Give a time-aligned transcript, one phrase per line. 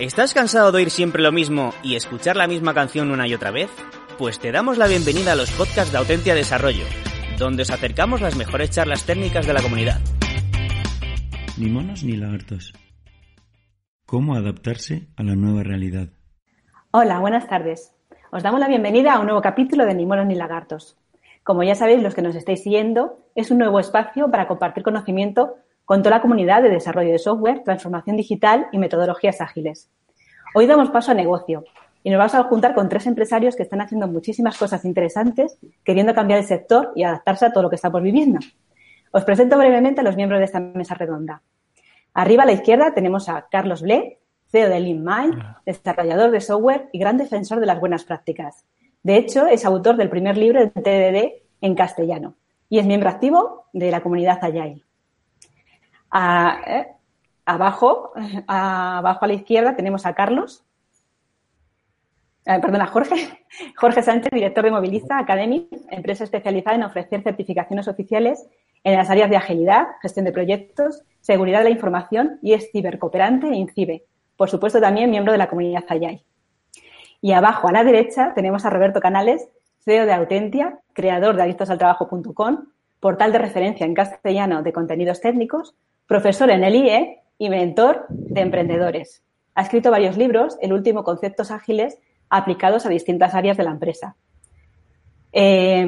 [0.00, 3.52] ¿Estás cansado de oír siempre lo mismo y escuchar la misma canción una y otra
[3.52, 3.70] vez?
[4.18, 6.82] Pues te damos la bienvenida a los podcasts de Autentia Desarrollo,
[7.38, 10.00] donde os acercamos las mejores charlas técnicas de la comunidad.
[11.56, 12.72] Ni monos ni lagartos.
[14.04, 16.08] ¿Cómo adaptarse a la nueva realidad?
[16.90, 17.94] Hola, buenas tardes.
[18.32, 20.98] Os damos la bienvenida a un nuevo capítulo de Ni monos ni lagartos.
[21.44, 25.54] Como ya sabéis, los que nos estáis siguiendo, es un nuevo espacio para compartir conocimiento
[25.84, 29.90] con toda la comunidad de desarrollo de software, transformación digital y metodologías ágiles.
[30.54, 31.64] Hoy damos paso a negocio
[32.02, 36.14] y nos vamos a juntar con tres empresarios que están haciendo muchísimas cosas interesantes, queriendo
[36.14, 38.38] cambiar el sector y adaptarse a todo lo que estamos viviendo.
[39.10, 41.42] Os presento brevemente a los miembros de esta mesa redonda.
[42.14, 44.18] Arriba a la izquierda tenemos a Carlos Ble,
[44.50, 48.64] CEO de LeanMind, desarrollador de software y gran defensor de las buenas prácticas.
[49.02, 52.36] De hecho, es autor del primer libro de TDD en castellano
[52.68, 54.82] y es miembro activo de la comunidad Agile.
[56.16, 56.86] A, eh,
[57.44, 58.12] abajo,
[58.46, 60.64] abajo a la izquierda tenemos a Carlos,
[62.46, 63.16] eh, perdón, a Jorge,
[63.76, 68.46] Jorge Sánchez, director de Moviliza Academy, empresa especializada en ofrecer certificaciones oficiales
[68.84, 73.48] en las áreas de agilidad, gestión de proyectos, seguridad de la información y es cibercooperante
[73.48, 74.04] e INCIBE.
[74.36, 76.24] Por supuesto, también miembro de la comunidad Ayay.
[77.20, 79.48] Y abajo a la derecha tenemos a Roberto Canales,
[79.84, 82.66] CEO de Autentia, creador de adictosaltrabajo.com,
[83.04, 85.74] portal de referencia en castellano de contenidos técnicos,
[86.06, 89.22] profesor en el IE y mentor de emprendedores.
[89.54, 91.98] Ha escrito varios libros, el último Conceptos Ágiles
[92.30, 94.16] aplicados a distintas áreas de la empresa.
[95.34, 95.84] Eh,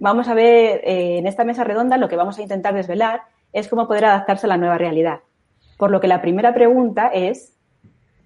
[0.00, 3.68] vamos a ver eh, en esta mesa redonda lo que vamos a intentar desvelar es
[3.68, 5.20] cómo poder adaptarse a la nueva realidad.
[5.76, 7.54] Por lo que la primera pregunta es,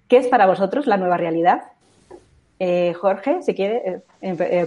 [0.07, 1.63] ¿qué es para vosotros la nueva realidad?
[2.59, 4.03] Eh, Jorge, si quiere,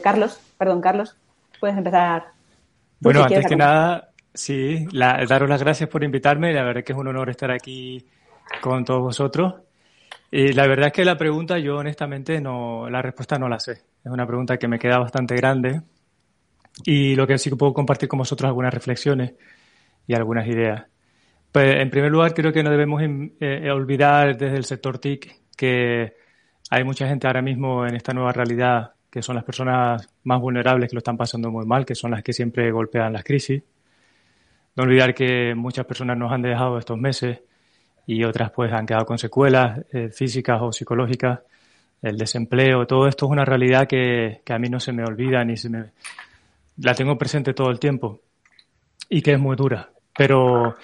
[0.03, 1.16] Carlos, perdón, Carlos,
[1.60, 2.38] puedes empezar.
[3.00, 6.52] Bueno, antes que nada, Sí, daros las gracias por invitarme.
[6.52, 8.06] La verdad es que es un honor estar aquí
[8.60, 9.54] con todos vosotros.
[10.30, 13.72] Y la verdad es que la pregunta yo honestamente no, la respuesta no la sé.
[13.72, 15.82] Es una pregunta que me queda bastante grande.
[16.84, 19.34] Y lo que sí que puedo compartir con vosotros algunas reflexiones
[20.06, 20.86] y algunas ideas.
[21.50, 26.14] Pues, en primer lugar, creo que no debemos eh, olvidar desde el sector TIC que
[26.70, 30.88] hay mucha gente ahora mismo en esta nueva realidad que son las personas más vulnerables
[30.88, 33.62] que lo están pasando muy mal, que son las que siempre golpean las crisis
[34.76, 37.41] no olvidar que muchas personas nos han dejado estos meses
[38.06, 41.41] y otras pues han quedado con secuelas eh, físicas o psicológicas,
[42.03, 45.44] el desempleo, todo esto es una realidad que, que, a mí no se me olvida
[45.44, 45.91] ni se me...
[46.78, 48.21] la tengo presente todo el tiempo
[49.09, 49.91] y que es muy dura.
[50.16, 50.77] Pero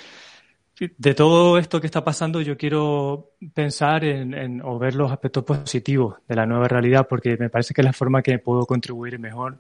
[0.79, 6.17] de todo esto que está pasando yo quiero pensar en, o ver los aspectos positivos
[6.29, 9.59] de la nueva realidad porque me parece que es la forma que puedo contribuir mejor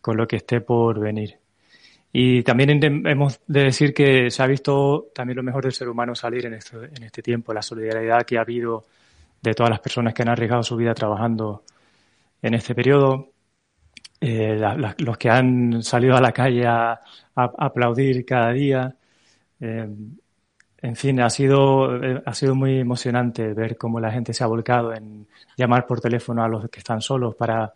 [0.00, 1.38] con lo que esté por venir.
[2.12, 6.14] Y también hemos de decir que se ha visto también lo mejor del ser humano
[6.14, 8.84] salir en este, en este tiempo, la solidaridad que ha habido
[9.42, 11.62] de todas las personas que han arriesgado su vida trabajando
[12.40, 13.32] en este periodo,
[14.20, 14.58] eh,
[14.98, 17.00] los que han salido a la calle a,
[17.36, 18.96] aplaudir cada día.
[19.60, 19.88] Eh,
[20.80, 24.46] en fin, ha sido, eh, ha sido muy emocionante ver cómo la gente se ha
[24.46, 27.72] volcado en llamar por teléfono a los que están solos para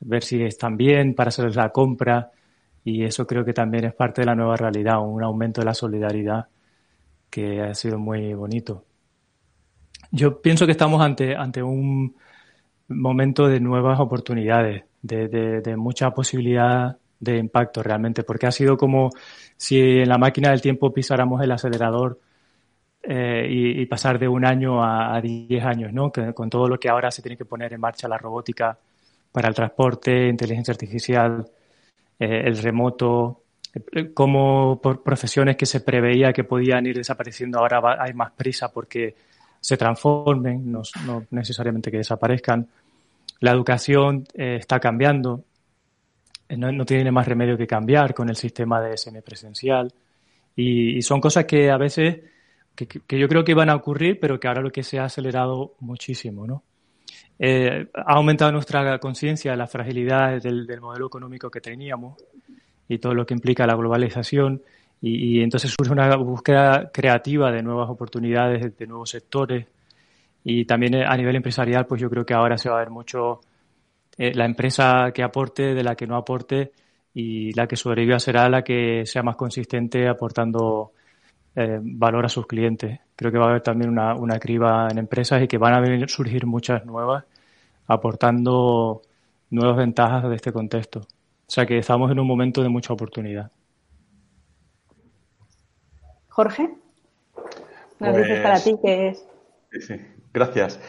[0.00, 2.30] ver si están bien, para hacerles la compra
[2.84, 5.74] y eso creo que también es parte de la nueva realidad, un aumento de la
[5.74, 6.46] solidaridad
[7.30, 8.84] que ha sido muy bonito.
[10.10, 12.14] Yo pienso que estamos ante, ante un
[12.88, 19.10] momento de nuevas oportunidades, de, de, mucha posibilidad de impacto realmente, porque ha sido como
[19.56, 22.20] si en la máquina del tiempo pisáramos el acelerador
[23.06, 26.10] eh, y, pasar de un año a, diez años, ¿no?
[26.10, 28.76] con todo lo que ahora se tiene que poner en marcha la robótica
[29.34, 31.44] para el transporte, inteligencia artificial,
[32.20, 33.42] eh, el remoto,
[33.92, 38.68] eh, como por profesiones que se preveía que podían ir desapareciendo, ahora hay más prisa
[38.72, 39.16] porque
[39.60, 40.82] se transformen, no,
[41.30, 42.68] necesariamente que desaparezcan.
[43.40, 45.42] La educación eh, está cambiando,
[46.50, 49.92] no, tiene más remedio que cambiar con el sistema de semipresencial.
[50.54, 52.20] Y, y son cosas que a veces,
[52.74, 55.04] que, que, yo creo que iban a ocurrir, pero que ahora lo que se ha
[55.04, 56.62] acelerado muchísimo, ¿no?
[57.38, 62.16] eh, ha aumentado nuestra conciencia de la fragilidad del, modelo económico que teníamos
[62.88, 64.62] y todo lo que implica la globalización
[65.00, 69.66] Y, entonces surge una búsqueda creativa de nuevas oportunidades, de nuevos sectores.
[70.44, 73.40] Y también a nivel empresarial, pues yo creo que ahora se va a ver mucho
[74.18, 76.72] eh, la empresa que aporte de la que no aporte
[77.14, 80.92] y la que sobreviva será la que sea más consistente aportando
[81.56, 83.00] eh, valor a sus clientes.
[83.16, 85.80] Creo que va a haber también una, una criba en empresas y que van a
[85.80, 87.24] venir, surgir muchas nuevas
[87.86, 89.02] aportando
[89.50, 91.00] nuevas ventajas de este contexto.
[91.00, 93.50] O sea que estamos en un momento de mucha oportunidad.
[96.28, 96.74] Jorge,
[98.00, 99.24] nos dices para ti qué es.
[99.70, 100.00] Sí, sí.
[100.32, 100.80] Gracias.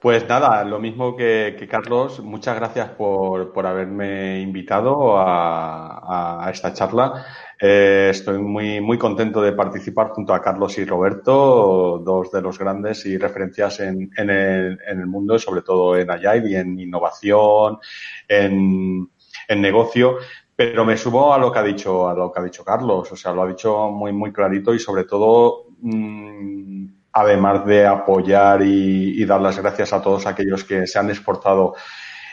[0.00, 7.26] Pues nada, lo mismo que, Carlos, muchas gracias por, por haberme invitado a, esta charla.
[7.60, 12.58] Eh, estoy muy, muy contento de participar junto a Carlos y Roberto, dos de los
[12.58, 16.80] grandes y referencias en, en, el, en el mundo, sobre todo en Agile y en
[16.80, 17.78] innovación,
[18.26, 19.06] en,
[19.48, 20.16] en negocio
[20.56, 23.16] pero me subo a lo que ha dicho a lo que ha dicho Carlos o
[23.16, 29.24] sea lo ha dicho muy muy clarito y sobre todo mmm, además de apoyar y,
[29.24, 31.74] dar las gracias a todos aquellos que se han esforzado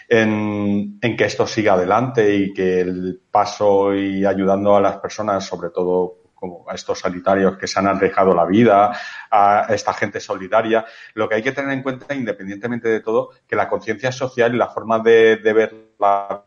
[0.08, 5.70] en, que esto siga adelante y que el paso y ayudando a las personas, sobre
[5.70, 8.96] todo como a estos sanitarios que se han arriesgado la vida,
[9.32, 10.86] a esta gente solidaria,
[11.16, 14.58] lo que hay que tener en cuenta, independientemente de todo, que la conciencia social y
[14.58, 16.46] la forma de ver la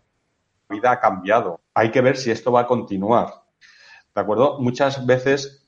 [0.69, 1.61] vida ha cambiado.
[1.75, 3.43] Hay que ver si esto va a continuar.
[4.15, 4.59] ¿De acuerdo?
[4.61, 5.60] Muchas veces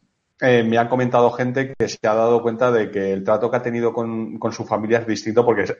[0.43, 3.57] eh, me han comentado gente que se ha dado cuenta de que el trato que
[3.57, 5.73] ha tenido con, su familia es distinto porque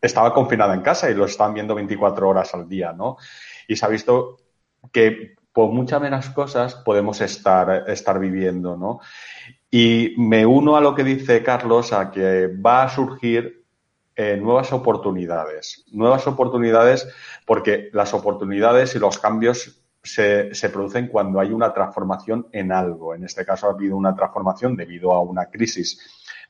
[0.00, 3.18] estaba confinada en casa y lo están viendo 24 horas al día, ¿no?
[3.68, 4.38] Y se ha visto
[4.90, 9.00] que por muchas menos cosas podemos estar, estar viviendo, ¿no?
[9.70, 13.66] Y me uno a lo que dice Carlos, a que va a surgir
[14.14, 15.84] eh, nuevas oportunidades.
[15.92, 17.06] Nuevas oportunidades
[17.44, 23.14] porque las oportunidades y los cambios se, producen cuando hay una transformación en algo.
[23.14, 26.00] En este caso ha habido una transformación debido a una crisis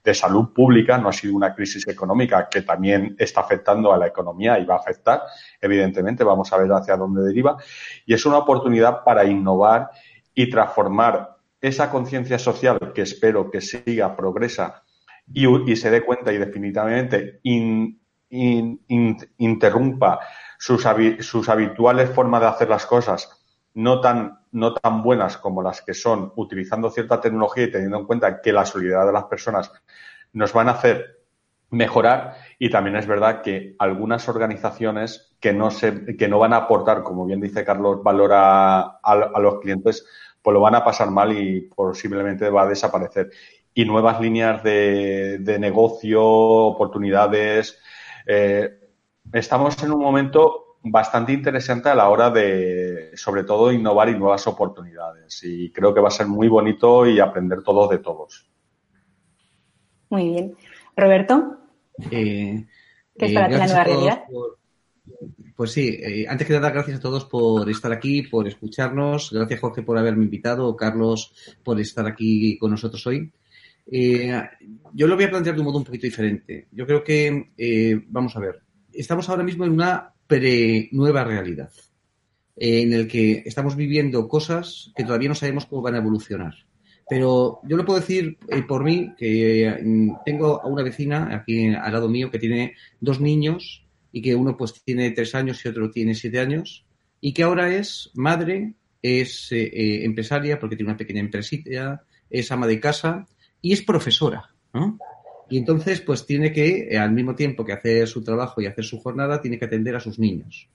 [0.04, 4.06] de salud pública, no ha sido una crisis económica que también está afectando a la
[4.06, 5.22] economía y va a afectar,
[5.60, 7.56] evidentemente, vamos a ver hacia dónde deriva,
[8.04, 9.90] y es una oportunidad para innovar
[10.32, 14.84] y transformar esa conciencia social que espero que siga, progresa
[15.32, 17.40] y, se dé cuenta y definitivamente
[19.38, 20.20] interrumpa
[20.58, 20.86] sus
[21.48, 23.45] habituales formas de hacer las cosas
[23.76, 28.06] no tan, no tan buenas como las que son utilizando cierta tecnología y teniendo en
[28.06, 29.70] cuenta que la solidaridad de las personas
[30.32, 31.20] nos van a hacer
[31.68, 36.58] mejorar y también es verdad que algunas organizaciones que no se, que no van a
[36.58, 40.06] aportar, como bien dice Carlos, valor a, a, los clientes,
[40.40, 43.30] pues lo van a pasar mal y posiblemente va a desaparecer.
[43.74, 47.78] Y nuevas líneas de, de negocio, oportunidades.
[48.26, 48.70] Eh,
[49.34, 54.46] estamos en un momento bastante interesante a la hora de, sobre todo, innovar y nuevas
[54.46, 55.40] oportunidades.
[55.42, 58.48] Y creo que va a ser muy bonito y aprender todos de todos.
[60.10, 60.56] Muy bien.
[60.96, 61.58] Roberto.
[62.10, 62.66] Eh,
[63.18, 64.24] ¿Qué es para eh, ti la nueva realidad?
[65.56, 69.32] Pues sí, eh, antes que nada, gracias a todos por estar aquí, por escucharnos.
[69.32, 70.76] Gracias, Jorge, por haberme invitado.
[70.76, 71.34] Carlos,
[71.64, 73.32] por estar aquí con nosotros hoy.
[73.86, 76.68] yo lo voy a plantear de un modo un poquito diferente.
[76.72, 78.62] Yo creo que, vamos a ver,
[78.92, 81.70] estamos ahora mismo en una pre-nueva realidad,
[82.56, 86.54] en el que estamos viviendo cosas que todavía no sabemos cómo van a evolucionar.
[87.08, 91.68] Pero yo lo puedo decir eh, por mí, que mm, tengo a una vecina aquí
[91.68, 95.68] al lado mío que tiene dos niños y que uno pues tiene tres años y
[95.68, 96.84] otro tiene siete años
[97.20, 102.50] y que ahora es madre, es eh, eh, empresaria porque tiene una pequeña empresita, es
[102.50, 103.26] ama de casa
[103.60, 104.50] y es profesora.
[105.48, 108.84] Y entonces, pues tiene que, eh, al mismo tiempo que hacer su trabajo y hacer
[108.84, 110.68] su jornada, tiene que atender a sus niños.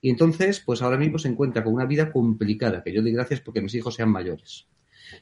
[0.00, 3.40] Y entonces, pues ahora mismo se encuentra con una vida complicada, que yo doy gracias
[3.40, 4.66] porque mis hijos sean mayores.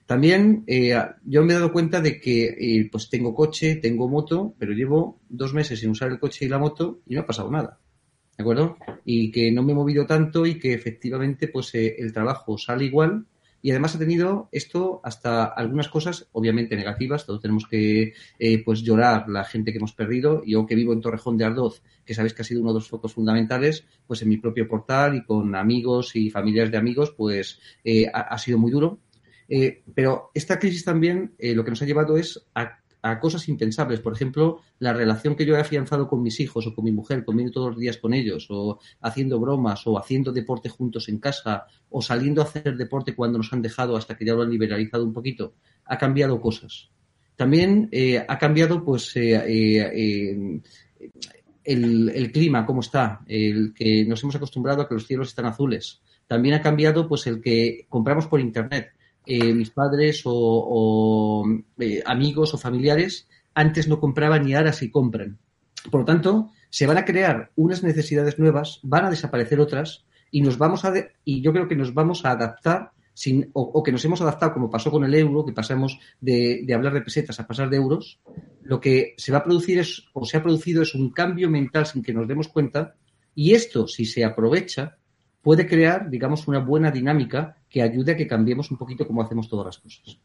[0.04, 4.54] También eh, yo me he dado cuenta de que eh, pues tengo coche, tengo moto,
[4.58, 7.50] pero llevo dos meses sin usar el coche y la moto y no ha pasado
[7.50, 7.78] nada.
[8.36, 8.76] ¿De acuerdo?
[9.04, 13.24] Y que no me he movido tanto y que efectivamente pues el trabajo sale igual
[13.66, 17.26] y además ha tenido esto hasta algunas cosas obviamente negativas.
[17.26, 20.44] Todos tenemos que eh, pues llorar la gente que hemos perdido.
[20.46, 22.88] Yo que vivo en Torrejón de Ardoz, que sabéis que ha sido uno de los
[22.88, 27.58] focos fundamentales, pues en mi propio portal y con amigos y familiares de amigos, pues
[27.82, 29.00] eh, ha, sido muy duro.
[29.48, 32.78] Eh, pero esta crisis también lo que nos ha llevado es a
[33.10, 34.00] a cosas impensables.
[34.00, 37.24] Por ejemplo, la relación que yo he afianzado con mis hijos o con mi mujer,
[37.24, 41.66] comiendo todos los días con ellos, o haciendo bromas, o haciendo deporte juntos en casa,
[41.90, 45.04] o saliendo a hacer deporte cuando nos han dejado hasta que ya lo han liberalizado
[45.04, 46.90] un poquito, ha cambiado cosas.
[47.36, 50.60] También eh, ha cambiado, pues, eh, eh,
[51.64, 55.46] el, el, clima, cómo está, el que nos hemos acostumbrado a que los cielos están
[55.46, 56.00] azules.
[56.26, 58.95] También ha cambiado, pues, el que compramos por internet
[59.26, 61.44] eh, mis padres o,
[61.78, 65.38] eh, amigos o familiares antes no compraban y ahora sí compran.
[65.90, 70.42] Por lo tanto, se van a crear unas necesidades nuevas, van a desaparecer otras y
[70.42, 70.92] nos vamos a
[71.24, 74.68] y yo creo que nos vamos a adaptar sin, o, que nos hemos adaptado como
[74.68, 78.20] pasó con el euro, que pasamos de, de, hablar de pesetas a pasar de euros,
[78.62, 81.86] lo que se va a producir es, o se ha producido es un cambio mental
[81.86, 82.94] sin que nos demos cuenta
[83.34, 84.95] y esto, si se aprovecha,
[85.46, 89.48] puede crear, digamos, una buena dinámica que ayude a que cambiemos un poquito cómo hacemos
[89.48, 90.18] todas las cosas.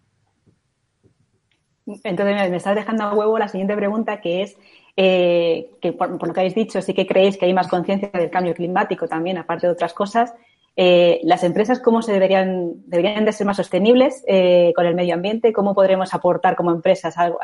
[1.86, 4.58] Entonces, me estás dejando a huevo la siguiente pregunta, que es,
[4.98, 8.32] eh, que por, lo que habéis dicho, sí que creéis que hay más conciencia del
[8.32, 10.34] cambio climático también, aparte de otras cosas.
[10.76, 15.14] Eh, ¿Las empresas cómo se deberían, deberían de ser más sostenibles eh, con el medio
[15.14, 15.54] ambiente?
[15.54, 17.38] ¿Cómo podremos aportar como empresas algo,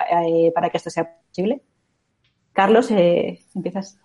[0.56, 1.62] para que esto sea posible?
[2.54, 4.00] Carlos, empiezas.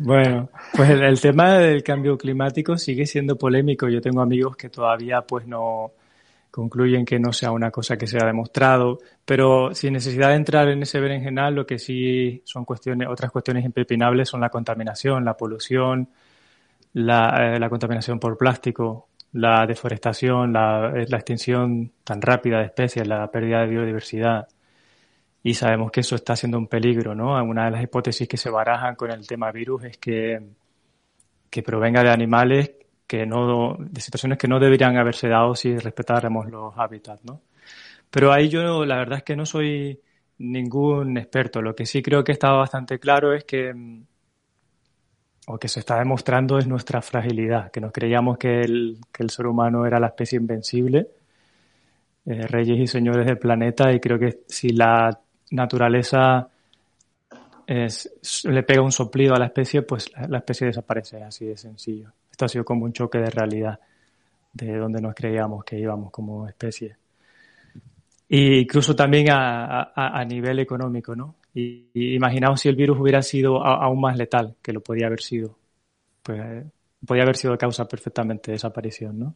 [0.00, 3.88] Bueno, pues el, tema del cambio climático sigue siendo polémico.
[3.88, 5.92] Yo tengo amigos que todavía pues no
[6.50, 10.82] concluyen que no sea una cosa que sea demostrado, pero sin necesidad de entrar en
[10.82, 16.08] ese berenjenal, lo que sí son cuestiones, otras cuestiones impepinables son la contaminación, la polución,
[16.92, 23.60] la, eh, contaminación por plástico, la deforestación, la extinción tan rápida de especies, la pérdida
[23.60, 24.46] de biodiversidad
[25.42, 27.42] y sabemos que eso está siendo un peligro, ¿no?
[27.42, 30.40] Una de las hipótesis que se barajan con el tema virus es que,
[31.50, 32.72] que provenga de animales
[33.06, 37.42] que no, de situaciones que no deberían haberse dado si respetáramos los hábitats, ¿no?
[38.10, 40.00] Pero ahí yo la verdad es que no soy
[40.38, 41.60] ningún experto.
[41.60, 43.74] Lo que sí creo que está bastante claro es que,
[45.46, 49.30] o que se está demostrando es nuestra fragilidad, que nos creíamos que el, que el
[49.30, 51.08] ser humano era la especie invencible,
[52.26, 55.18] eh, reyes y señores del planeta, y creo que si la
[55.52, 56.48] naturaleza
[57.66, 62.12] le pega un soplido a la especie, pues la, especie desaparece, así de sencillo.
[62.30, 63.78] Esto ha sido como un choque de realidad
[64.52, 66.96] de donde nos creíamos que íbamos como especie.
[68.28, 71.36] Y incluso también a, nivel económico, ¿no?
[71.54, 75.56] Y, imaginaos si el virus hubiera sido aún más letal, que lo podía haber sido.
[76.22, 76.64] Pues
[77.06, 79.34] podía haber sido causa perfectamente de desaparición, ¿no?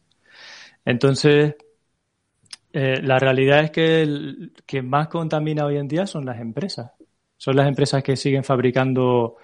[0.85, 1.55] Entonces,
[2.79, 6.91] eh, la realidad es que el, quien más contamina hoy en día son las empresas.
[7.35, 9.37] Son las empresas que siguen fabricando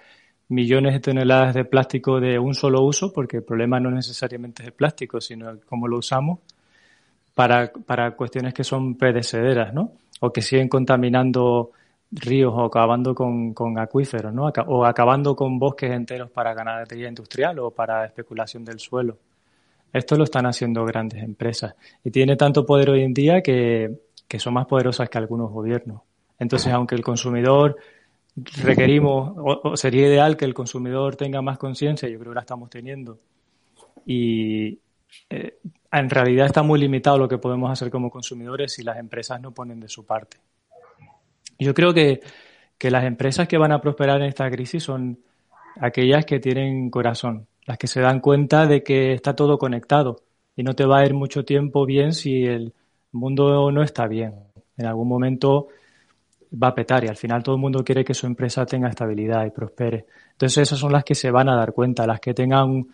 [0.50, 4.68] millones de toneladas de plástico de un solo uso, porque el problema no necesariamente es
[4.68, 6.38] el plástico, sino cómo lo usamos,
[7.34, 9.90] para, para cuestiones que son predecederas, ¿no?
[10.20, 11.72] O que siguen contaminando
[12.12, 14.44] ríos o acabando con, con acuíferos, ¿no?
[14.68, 19.18] O acabando con bosques enteros para ganadería industrial o para especulación del suelo.
[19.94, 24.00] Esto lo están haciendo grandes empresas y tiene tanto poder hoy en día que,
[24.38, 26.02] son más poderosas que algunos gobiernos.
[26.36, 27.76] Entonces, aunque el consumidor
[28.34, 32.68] requerimos, o, sería ideal que el consumidor tenga más conciencia, yo creo que la estamos
[32.68, 33.20] teniendo,
[34.04, 34.80] y
[35.30, 35.58] eh,
[35.92, 39.52] en realidad está muy limitado lo que podemos hacer como consumidores si las empresas no
[39.52, 40.38] ponen de su parte.
[41.56, 42.20] Yo creo que,
[42.78, 45.20] que las empresas que van a prosperar en esta crisis son
[45.80, 50.20] aquellas que tienen corazón, las que se dan cuenta de que está todo conectado
[50.56, 52.72] y no te va a ir mucho tiempo bien si el
[53.12, 54.34] mundo no está bien.
[54.76, 55.68] En algún momento
[56.62, 59.44] va a petar y al final todo el mundo quiere que su empresa tenga estabilidad
[59.46, 60.06] y prospere.
[60.32, 62.86] Entonces esas son las que se van a dar cuenta, las que tengan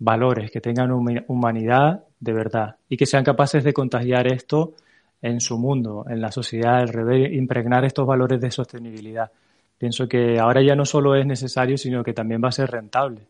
[0.00, 4.74] valores, que tengan humanidad de verdad y que sean capaces de contagiar esto
[5.22, 9.30] en su mundo, en la sociedad, el revés, impregnar estos valores de sostenibilidad.
[9.78, 13.22] Pienso que ahora ya no solo es necesario, sino que también va a ser rentable.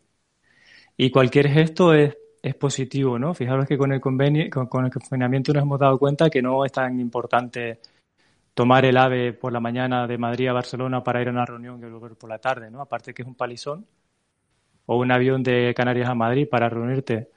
[0.97, 2.17] Y cualquier gesto es,
[2.61, 3.33] positivo, ¿no?
[3.33, 6.73] Fijaros que con el convenio, con, el confinamiento nos hemos dado cuenta que no es
[6.73, 7.81] tan importante
[8.53, 11.81] tomar el AVE por la mañana de Madrid a Barcelona para ir a una reunión
[11.81, 12.83] que volver por la tarde, ¿no?
[12.83, 13.87] Aparte que es un palizón.
[14.85, 17.31] O un avión de Canarias a Madrid para reunirte,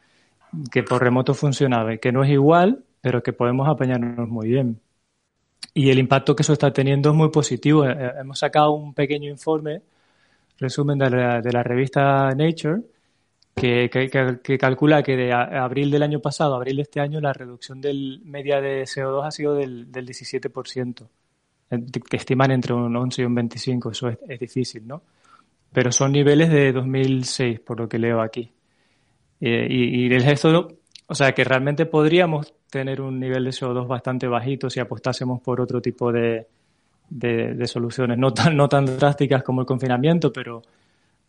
[0.69, 4.81] que por remoto funciona, que no es igual, pero que podemos apañarnos muy bien.
[5.73, 7.85] Y el impacto que eso está teniendo es muy positivo.
[7.85, 9.81] Eh, eh, hemos sacado un pequeño informe,
[10.59, 12.81] resumen de la, de la revista Nature,
[13.57, 17.81] que, calcula que de abril del año pasado a abril de este año la reducción
[17.81, 21.07] del media de CO2 ha sido del, del 17%,
[22.09, 25.01] que estiman entre un 11 y un 25, eso es, difícil, ¿no?
[25.73, 28.51] Pero son niveles de 2006, por lo que leo aquí.
[29.41, 33.87] Eh, y, y el gesto, o sea, que realmente podríamos tener un nivel de CO2
[33.87, 36.47] bastante bajito si apostásemos por otro tipo de,
[37.09, 40.61] de, de soluciones, no tan, no tan drásticas como el confinamiento, pero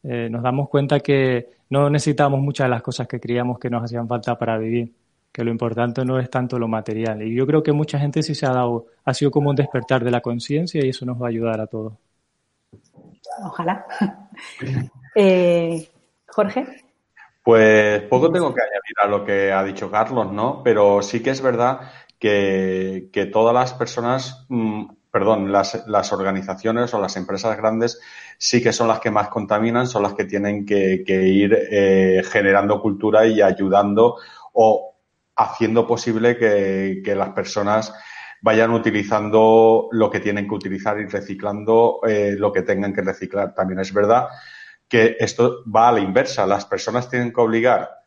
[0.02, 3.83] eh, nos damos cuenta que no necesitamos muchas de las cosas que creíamos que nos
[3.83, 4.93] hacían falta para vivir,
[5.33, 7.23] que lo importante no es tanto lo material.
[7.23, 10.05] Y yo creo que mucha gente sí se ha dado, ha sido como un despertar
[10.05, 11.95] de la conciencia y eso nos va a ayudar a todos.
[13.45, 13.87] Ojalá.
[15.14, 15.88] eh,
[16.26, 16.67] Jorge.
[17.43, 20.62] Pues poco tengo que añadir a lo que ha dicho Carlos, ¿no?
[20.62, 21.81] Pero sí que es verdad
[22.19, 28.00] que, que todas las personas, mm, perdón, las, las, organizaciones o las empresas grandes
[28.37, 32.23] sí que son las que más contaminan, son las que tienen que, que ir eh,
[32.31, 34.17] generando cultura y ayudando
[34.53, 34.97] o
[35.37, 37.95] haciendo posible que, que, las personas
[38.43, 43.55] vayan utilizando lo que tienen que utilizar y reciclando eh, lo que tengan que reciclar.
[43.55, 44.29] También es verdad
[44.88, 46.47] que esto va a la inversa.
[46.47, 47.98] Las personas tienen que obligar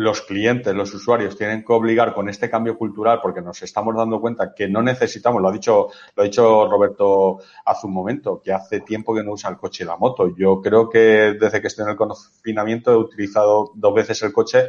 [0.00, 4.18] los clientes, los usuarios tienen que obligar con este cambio cultural porque nos estamos dando
[4.18, 8.50] cuenta que no necesitamos, lo ha dicho, lo ha dicho Roberto hace un momento, que
[8.50, 10.34] hace tiempo que no usa el coche y la moto.
[10.34, 14.68] Yo creo que desde que estoy en el confinamiento he utilizado dos veces el coche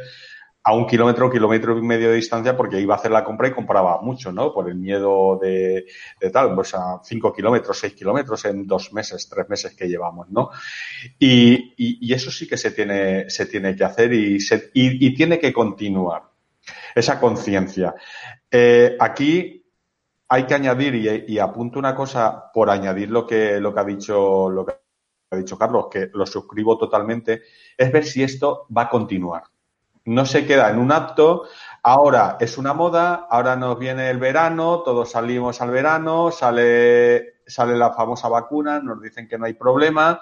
[0.64, 3.52] a un kilómetro, kilómetro y medio de distancia porque iba a hacer la compra y
[3.52, 4.52] compraba mucho, ¿no?
[4.52, 5.86] Por el miedo de,
[6.20, 10.28] de tal, pues a cinco kilómetros, seis kilómetros en dos meses, tres meses que llevamos,
[10.30, 10.50] ¿no?
[11.18, 15.04] Y, y, y eso sí que se tiene, se tiene que hacer y, se, y,
[15.04, 16.22] y tiene que continuar
[16.94, 17.94] esa conciencia.
[18.48, 19.66] Eh, aquí
[20.28, 23.84] hay que añadir, y, y, apunto una cosa por añadir lo que, lo que ha
[23.84, 24.74] dicho, lo que
[25.30, 27.42] ha dicho Carlos, que lo suscribo totalmente,
[27.76, 29.42] es ver si esto va a continuar
[30.04, 31.44] no se queda en un acto,
[31.82, 37.76] ahora es una moda, ahora nos viene el verano, todos salimos al verano, sale, sale
[37.76, 40.20] la famosa vacuna, nos dicen que no hay problema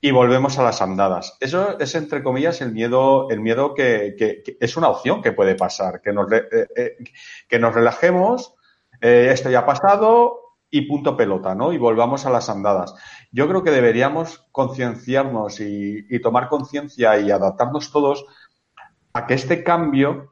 [0.00, 1.36] y volvemos a las andadas.
[1.40, 4.14] Eso es, entre comillas, el miedo, el miedo que,
[4.60, 6.96] es una opción que puede pasar, que nos, eh, eh,
[7.48, 8.54] que nos relajemos,
[9.00, 11.72] eh, esto ya ha pasado y punto pelota, ¿no?
[11.72, 12.94] Y volvamos a las andadas.
[13.32, 18.26] Yo creo que deberíamos concienciarnos y, y tomar conciencia y adaptarnos todos
[19.16, 20.30] a que este cambio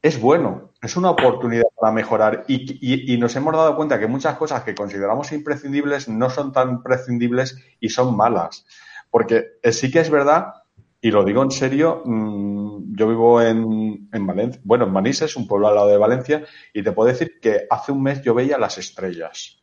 [0.00, 4.36] es bueno, es una oportunidad para mejorar y, y, nos hemos dado cuenta que muchas
[4.36, 8.64] cosas que consideramos imprescindibles no son tan prescindibles y son malas.
[9.10, 10.54] Porque sí que es verdad,
[11.00, 15.48] y lo digo en serio, mmm, yo vivo en, en, Valencia, bueno, en Manises, un
[15.48, 18.58] pueblo al lado de Valencia, y te puedo decir que hace un mes yo veía
[18.58, 19.60] las estrellas.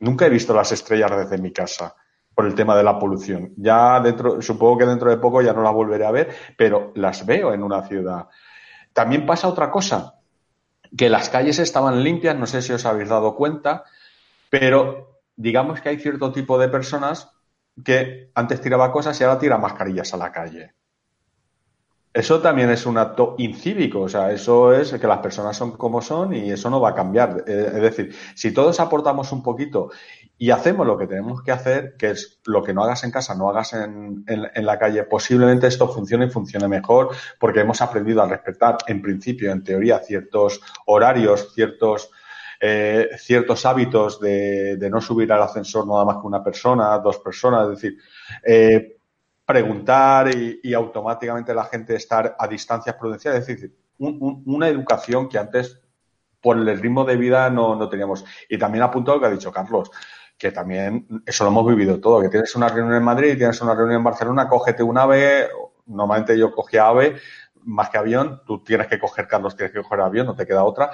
[0.00, 1.94] Nunca he visto las estrellas desde mi casa
[2.34, 3.52] por el tema de la polución.
[3.56, 7.26] Ya dentro, supongo que dentro de poco ya no las volveré a ver, pero las
[7.26, 8.28] veo en una ciudad.
[8.92, 10.14] También pasa otra cosa,
[10.96, 13.84] que las calles estaban limpias, no sé si os habéis dado cuenta,
[14.50, 17.30] pero digamos que hay cierto tipo de personas
[17.84, 20.74] que antes tiraba cosas y ahora tira mascarillas a la calle.
[22.12, 26.02] Eso también es un acto incívico, o sea, eso es que las personas son como
[26.02, 27.42] son y eso no va a cambiar.
[27.46, 29.90] Eh, es decir, si todos aportamos un poquito
[30.42, 33.32] y hacemos lo que tenemos que hacer, que es lo que no hagas en casa,
[33.36, 38.20] no hagas en, en, la calle, posiblemente esto funcione y funcione mejor porque hemos aprendido
[38.20, 42.10] a respetar, en principio, en teoría, ciertos horarios, ciertos,
[42.60, 47.18] eh, ciertos hábitos de, de, no subir al ascensor nada más que una persona, dos
[47.18, 47.98] personas, es decir,
[48.44, 48.96] eh,
[49.46, 53.42] preguntar y, automáticamente la gente estar a distancias prudenciales.
[53.42, 55.78] Es decir, un, un, una educación que antes,
[56.40, 58.24] por el ritmo de vida, no, no teníamos.
[58.48, 59.88] Y también apunto lo que ha dicho Carlos,
[60.42, 63.76] que también eso lo hemos vivido todo, que tienes una reunión en Madrid, tienes una
[63.76, 65.46] reunión en Barcelona, cógete un AVE,
[65.86, 67.14] normalmente yo cogía AVE
[67.62, 70.64] más que avión, tú tienes que coger, Carlos, tienes que coger avión, no te queda
[70.64, 70.90] otra.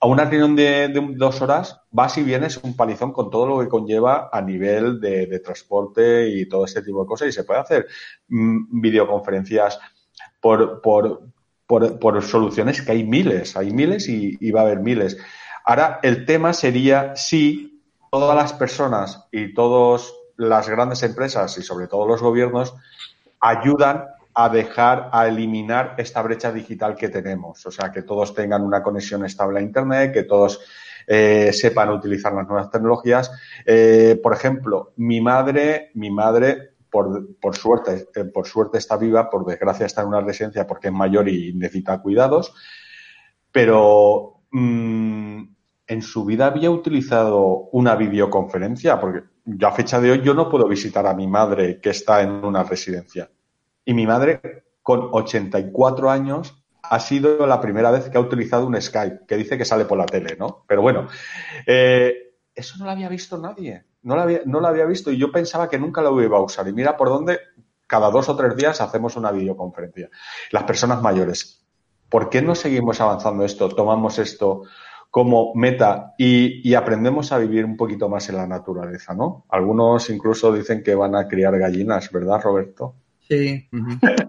[0.00, 3.68] A una reunión de, dos horas vas y vienes un palizón con todo lo que
[3.68, 7.86] conlleva a nivel de, transporte y todo este tipo de cosas y se puede hacer
[8.28, 9.78] mmm, videoconferencias
[10.40, 11.28] por, por,
[11.66, 15.18] por, por, soluciones que hay miles, hay miles y, y va a haber miles.
[15.62, 17.71] Ahora, el tema sería si
[18.12, 22.74] todas las personas y todas las grandes empresas y sobre todo los gobiernos
[23.40, 27.64] ayudan a dejar, a eliminar esta brecha digital que tenemos.
[27.64, 30.60] O sea, que todos tengan una conexión estable a Internet, que todos
[31.06, 33.32] eh, sepan utilizar las nuevas tecnologías.
[33.64, 39.30] Eh, por ejemplo, mi madre, mi madre, por, por suerte, eh, por suerte está viva,
[39.30, 42.54] por desgracia está en una residencia porque es mayor y necesita cuidados,
[43.50, 45.44] pero mmm,
[45.92, 50.48] en su vida había utilizado una videoconferencia, porque yo a fecha de hoy yo no
[50.48, 53.30] puedo visitar a mi madre que está en una residencia.
[53.84, 58.80] Y mi madre, con 84 años, ha sido la primera vez que ha utilizado un
[58.80, 60.64] Skype, que dice que sale por la tele, ¿no?
[60.66, 61.08] Pero bueno,
[61.66, 63.84] eh, eso no lo había visto nadie.
[64.02, 66.42] No lo, había, no lo había visto y yo pensaba que nunca lo iba a
[66.42, 66.66] usar.
[66.66, 67.38] Y mira por dónde
[67.86, 70.08] cada dos o tres días hacemos una videoconferencia.
[70.50, 71.64] Las personas mayores.
[72.08, 73.68] ¿Por qué no seguimos avanzando esto?
[73.68, 74.64] Tomamos esto
[75.12, 79.44] como meta y, y, aprendemos a vivir un poquito más en la naturaleza, ¿no?
[79.50, 82.94] Algunos incluso dicen que van a criar gallinas, ¿verdad, Roberto?
[83.28, 83.68] Sí.
[83.70, 84.22] Uh -huh.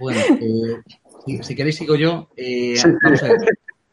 [0.00, 0.80] bueno, eh,
[1.26, 2.30] si, si, queréis sigo yo.
[2.34, 2.88] Eh, sí.
[3.04, 3.36] Vamos a ver.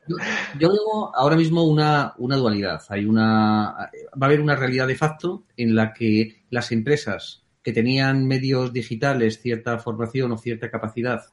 [0.08, 0.16] Yo,
[0.58, 2.82] yo, veo ahora mismo una, una dualidad.
[2.88, 3.76] Hay una,
[4.14, 8.72] va a haber una realidad de facto en la que las empresas que tenían medios
[8.72, 11.26] digitales, cierta formación o cierta capacidad,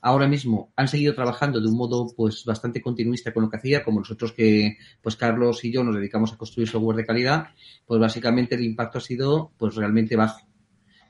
[0.00, 3.84] ahora mismo han seguido trabajando de un modo pues bastante continuista con lo que hacía,
[3.84, 7.48] como nosotros que pues Carlos y yo nos dedicamos a construir software de calidad,
[7.86, 10.46] pues básicamente el impacto ha sido pues realmente bajo.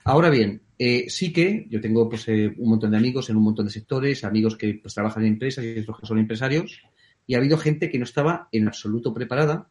[0.05, 3.43] Ahora bien, eh, sí que yo tengo pues eh, un montón de amigos en un
[3.43, 6.83] montón de sectores, amigos que pues trabajan en empresas y otros que son empresarios,
[7.27, 9.71] y ha habido gente que no estaba en absoluto preparada.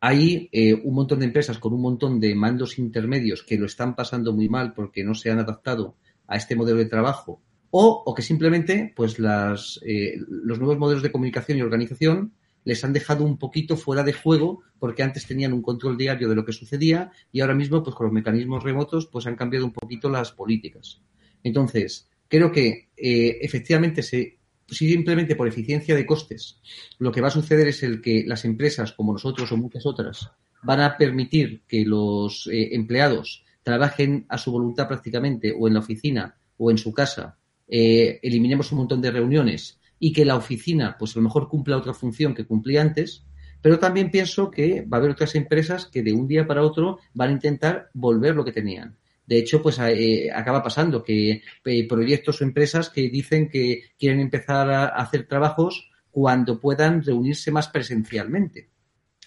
[0.00, 3.96] Hay eh, un montón de empresas con un montón de mandos intermedios que lo están
[3.96, 7.42] pasando muy mal porque no se han adaptado a este modelo de trabajo
[7.76, 12.32] o, que simplemente pues eh, los nuevos modelos de comunicación y organización
[12.62, 16.36] les han dejado un poquito fuera de juego porque antes tenían un control diario de
[16.36, 19.72] lo que sucedía y ahora mismo pues con los mecanismos remotos pues han cambiado un
[19.72, 21.00] poquito las políticas.
[21.42, 26.60] Entonces, creo que eh, efectivamente se, simplemente por eficiencia de costes,
[27.00, 30.30] lo que va a suceder es el que las empresas como nosotros o muchas otras
[30.62, 35.80] van a permitir que los eh, empleados trabajen a su voluntad prácticamente o en la
[35.80, 37.36] oficina o en su casa
[37.68, 41.76] eh, eliminemos un montón de reuniones y que la oficina, pues a lo mejor cumpla
[41.76, 43.24] otra función que cumplía antes,
[43.62, 46.98] pero también pienso que va a haber otras empresas que de un día para otro
[47.14, 48.98] van a intentar volver lo que tenían.
[49.26, 54.20] De hecho, pues eh, acaba pasando que eh, proyectos o empresas que dicen que quieren
[54.20, 58.68] empezar a hacer trabajos cuando puedan reunirse más presencialmente.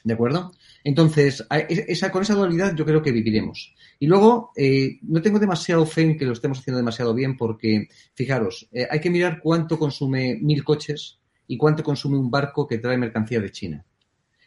[0.03, 0.53] ¿De acuerdo?
[0.83, 3.75] Entonces, esa, con esa dualidad yo creo que viviremos.
[3.99, 7.87] Y luego, eh, no tengo demasiado fe en que lo estemos haciendo demasiado bien porque,
[8.13, 12.77] fijaros, eh, hay que mirar cuánto consume mil coches y cuánto consume un barco que
[12.77, 13.85] trae mercancía de China.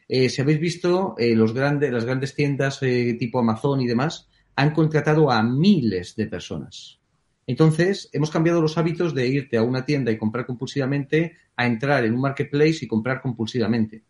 [0.08, 5.30] Eh, si habéis visto, los grandes, las grandes tiendas tipo Amazon y demás han contratado
[5.30, 6.98] a miles de personas.
[7.46, 12.04] Entonces, hemos cambiado los hábitos de irte a una tienda y comprar compulsivamente a entrar
[12.04, 14.04] en un marketplace y comprar compulsivamente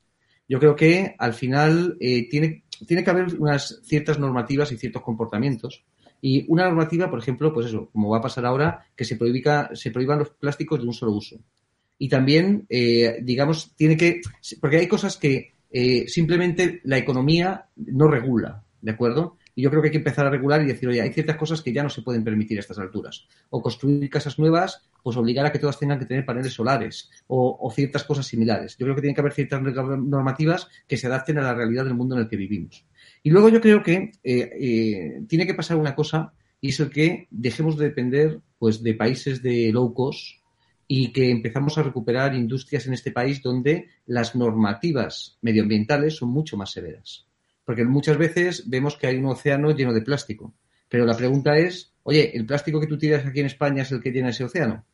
[0.50, 5.00] yo creo que al final eh, tiene, tiene que haber unas ciertas normativas y ciertos
[5.00, 5.84] comportamientos.
[6.20, 9.70] Y una normativa, por ejemplo, pues eso, como va a pasar ahora, que se, prohíba,
[9.74, 11.36] se prohíban los plásticos de un solo uso.
[11.98, 14.22] Y también, eh, digamos, tiene que.
[14.60, 19.36] Porque hay cosas que eh, simplemente la economía no regula, ¿de acuerdo?
[19.54, 21.62] Y yo creo que hay que empezar a regular y decir, oye, hay ciertas cosas
[21.62, 23.26] que ya no se pueden permitir a estas alturas.
[23.50, 27.70] O construir casas nuevas, pues obligar a que todas tengan que tener paneles solares o,
[27.74, 28.76] ciertas cosas similares.
[28.78, 31.94] Yo creo que tiene que haber ciertas normativas que se adapten a la realidad del
[31.94, 32.84] mundo en el que vivimos.
[33.22, 36.90] Y luego yo creo que eh, eh, tiene que pasar una cosa y es el
[36.90, 40.40] que dejemos de depender pues de países de low cost
[40.86, 46.56] y que empezamos a recuperar industrias en este país donde las normativas medioambientales son mucho
[46.56, 47.29] más severas.
[47.70, 50.52] Porque muchas veces vemos que hay un océano lleno de plástico.
[50.88, 54.02] Pero la pregunta es, oye, ¿el plástico que tú tiras aquí en España es el
[54.02, 54.84] que llena ese océano?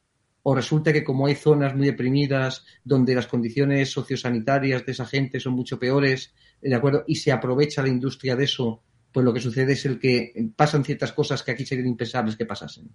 [0.43, 5.41] ¿O resulta que como hay zonas muy deprimidas donde las condiciones sociosanitarias de esa gente
[5.41, 7.05] son mucho peores, ¿de acuerdo?
[7.07, 10.85] Y se aprovecha la industria de eso, pues lo que sucede es el que pasan
[10.85, 12.91] ciertas cosas que aquí serían impensables que pasasen.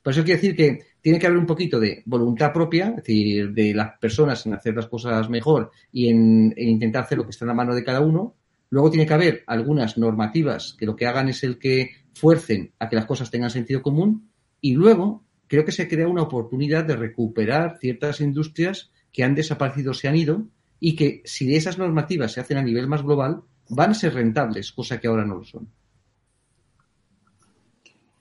[0.00, 3.50] Por eso quiere decir que tiene que haber un poquito de voluntad propia, es decir,
[3.50, 7.46] de las personas en hacer las cosas mejor y en intentar hacer lo que está
[7.46, 8.36] en la mano de cada uno,
[8.74, 12.88] Luego tiene que haber algunas normativas que lo que hagan es el que fuercen a
[12.88, 16.96] que las cosas tengan sentido común y luego creo que se crea una oportunidad de
[16.96, 20.48] recuperar ciertas industrias que han desaparecido, se han ido
[20.80, 24.72] y que si esas normativas se hacen a nivel más global van a ser rentables,
[24.72, 25.68] cosa que ahora no lo son.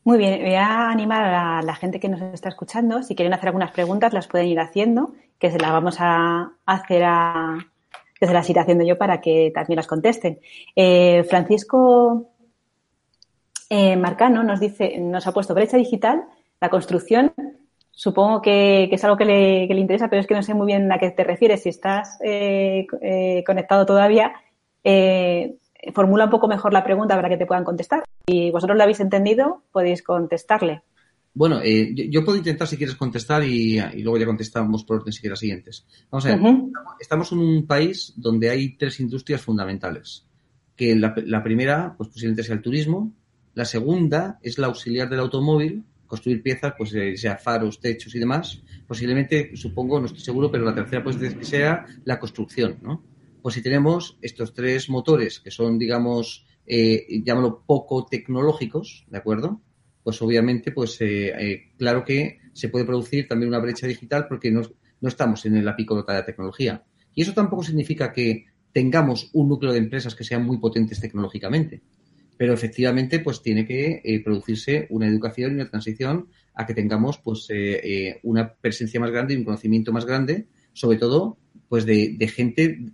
[0.03, 3.01] Muy bien, voy a animar a la gente que nos está escuchando.
[3.01, 7.05] Si quieren hacer algunas preguntas, las pueden ir haciendo, que se las vamos a hacer
[7.05, 7.72] a,
[8.27, 10.39] se las iré haciendo yo para que también las contesten.
[10.75, 12.29] Eh, Francisco
[13.69, 16.23] eh, Marcano nos dice, nos ha puesto brecha digital,
[16.61, 17.33] la construcción.
[17.91, 20.97] Supongo que, es algo que le, interesa, pero es que no sé muy bien a
[20.97, 21.63] qué te refieres.
[21.63, 22.87] Si estás eh,
[23.45, 24.33] conectado todavía,
[25.93, 28.03] formula un poco mejor la pregunta para que te puedan contestar.
[28.27, 30.81] Si vosotros lo habéis entendido, podéis contestarle.
[31.35, 35.21] Bueno, eh, yo, puedo intentar si quieres contestar y, luego ya contestamos por orden si
[35.21, 35.85] quieres siguientes.
[36.11, 36.39] Vamos a ver,
[36.99, 40.27] estamos en un país donde hay tres industrias fundamentales.
[40.75, 43.13] Que la, primera, pues posiblemente sea el turismo.
[43.55, 48.19] La segunda es la auxiliar del automóvil, construir piezas, pues eh, sea faros, techos y
[48.19, 48.61] demás.
[48.87, 53.03] Posiblemente, supongo, no estoy seguro, pero la tercera pues que sea la construcción, ¿no?
[53.41, 59.61] Pues si tenemos estos tres motores que son, digamos, eh, llámalo poco tecnológicos, ¿de acuerdo?
[60.03, 64.51] Pues obviamente, pues eh, eh, claro que se puede producir también una brecha digital porque
[64.51, 64.61] no,
[65.01, 66.83] no estamos en la picolota de la tecnología.
[67.15, 71.81] Y eso tampoco significa que tengamos un núcleo de empresas que sean muy potentes tecnológicamente.
[72.37, 77.17] Pero efectivamente, pues tiene que eh, producirse una educación y una transición a que tengamos
[77.17, 77.47] pues
[78.21, 81.37] una presencia más grande y un conocimiento más grande, sobre todo
[81.67, 82.91] pues de, de gente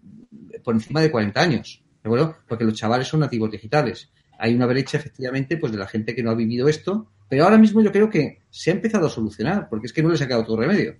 [0.63, 1.83] por encima de 40 años.
[2.01, 2.37] ¿De acuerdo?
[2.47, 6.23] Porque los chavales son nativos digitales hay una brecha efectivamente pues de la gente que
[6.23, 9.69] no ha vivido esto, pero ahora mismo yo creo que se ha empezado a solucionar,
[9.69, 10.95] porque es que no les ha quedado otro remedio.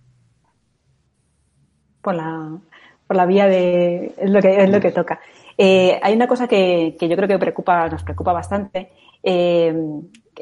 [2.02, 2.58] por la,
[3.08, 5.20] por la vía de es lo que es lo que toca.
[5.58, 8.92] Eh, hay una cosa que, que, yo creo que preocupa, nos preocupa bastante.
[9.24, 9.74] Eh,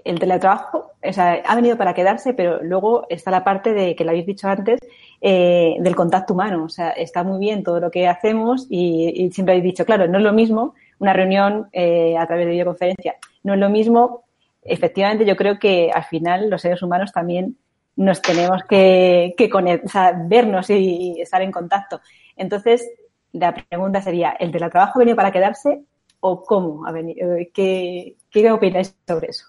[0.03, 4.03] el teletrabajo o sea, ha venido para quedarse, pero luego está la parte de que
[4.03, 4.79] lo habéis dicho antes
[5.21, 6.65] eh, del contacto humano.
[6.65, 10.07] O sea, está muy bien todo lo que hacemos y, y siempre habéis dicho, claro,
[10.07, 14.23] no es lo mismo una reunión eh, a través de videoconferencia, no es lo mismo.
[14.63, 17.57] Efectivamente, yo creo que al final los seres humanos también
[17.95, 21.99] nos tenemos que, que o sea, vernos y, estar en contacto.
[22.35, 22.89] Entonces,
[23.33, 25.81] la pregunta sería, ¿el teletrabajo ha venido para quedarse
[26.19, 27.35] o cómo ha venido?
[27.35, 29.47] Eh, ¿Qué, qué opináis sobre eso?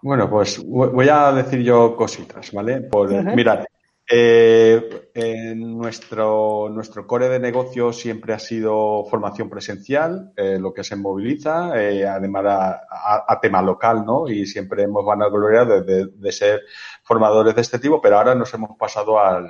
[0.00, 2.82] Bueno, pues voy a decir yo cositas, ¿vale?
[2.82, 3.64] Por, Mirad,
[4.10, 10.96] eh, nuestro, nuestro core de negocio siempre ha sido formación presencial, eh, lo que se
[10.96, 14.28] moviliza, eh, además a, tema local, ¿no?
[14.28, 16.62] Y siempre hemos ganado gloria de, de, ser
[17.02, 19.48] formadores de este tipo, pero ahora nos hemos pasado al,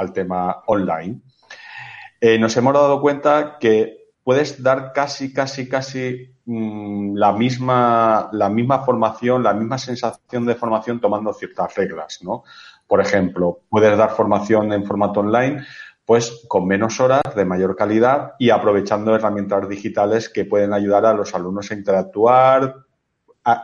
[0.00, 1.20] al tema online.
[2.20, 8.48] Eh, nos hemos dado cuenta que puedes dar casi, casi, casi mm, la, misma, la
[8.48, 12.44] misma formación, la misma sensación de formación tomando ciertas reglas, ¿no?
[12.90, 15.64] Por ejemplo, puedes dar formación en formato online,
[16.04, 21.14] pues con menos horas, de mayor calidad y aprovechando herramientas digitales que pueden ayudar a
[21.14, 22.78] los alumnos a interactuar,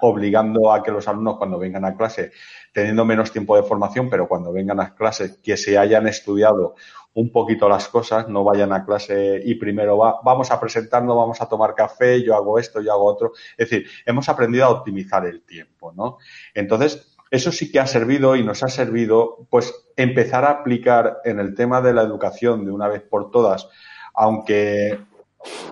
[0.03, 2.31] obligando a que los alumnos cuando vengan a clase,
[2.73, 6.77] teniendo menos tiempo de formación, pero cuando vengan a clase, que se hayan estudiado
[7.15, 11.41] un poquito las cosas, no vayan a clase y primero va, vamos a presentarnos, vamos
[11.41, 13.33] a tomar café, yo hago esto, yo hago otro.
[13.57, 16.19] Es decir, hemos aprendido a optimizar el tiempo, ¿no?
[16.55, 21.41] Entonces, eso sí que ha servido y nos ha servido, pues, empezar a aplicar en
[21.41, 23.69] el tema de la educación de una vez por todas,
[24.15, 24.99] aunque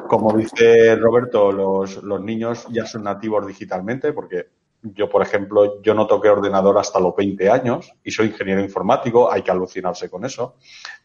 [0.09, 4.49] como dice Roberto, los, los, niños ya son nativos digitalmente, porque
[4.83, 9.33] yo, por ejemplo, yo no toqué ordenador hasta los 20 años y soy ingeniero informático,
[9.33, 10.57] hay que alucinarse con eso,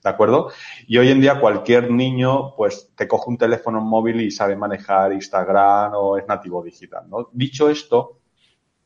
[0.04, 0.52] ¿de acuerdo?
[0.86, 5.14] Y hoy en día cualquier niño, pues, te coge un teléfono móvil y sabe manejar
[5.14, 7.30] Instagram o es nativo digital, ¿no?
[7.32, 8.20] Dicho esto,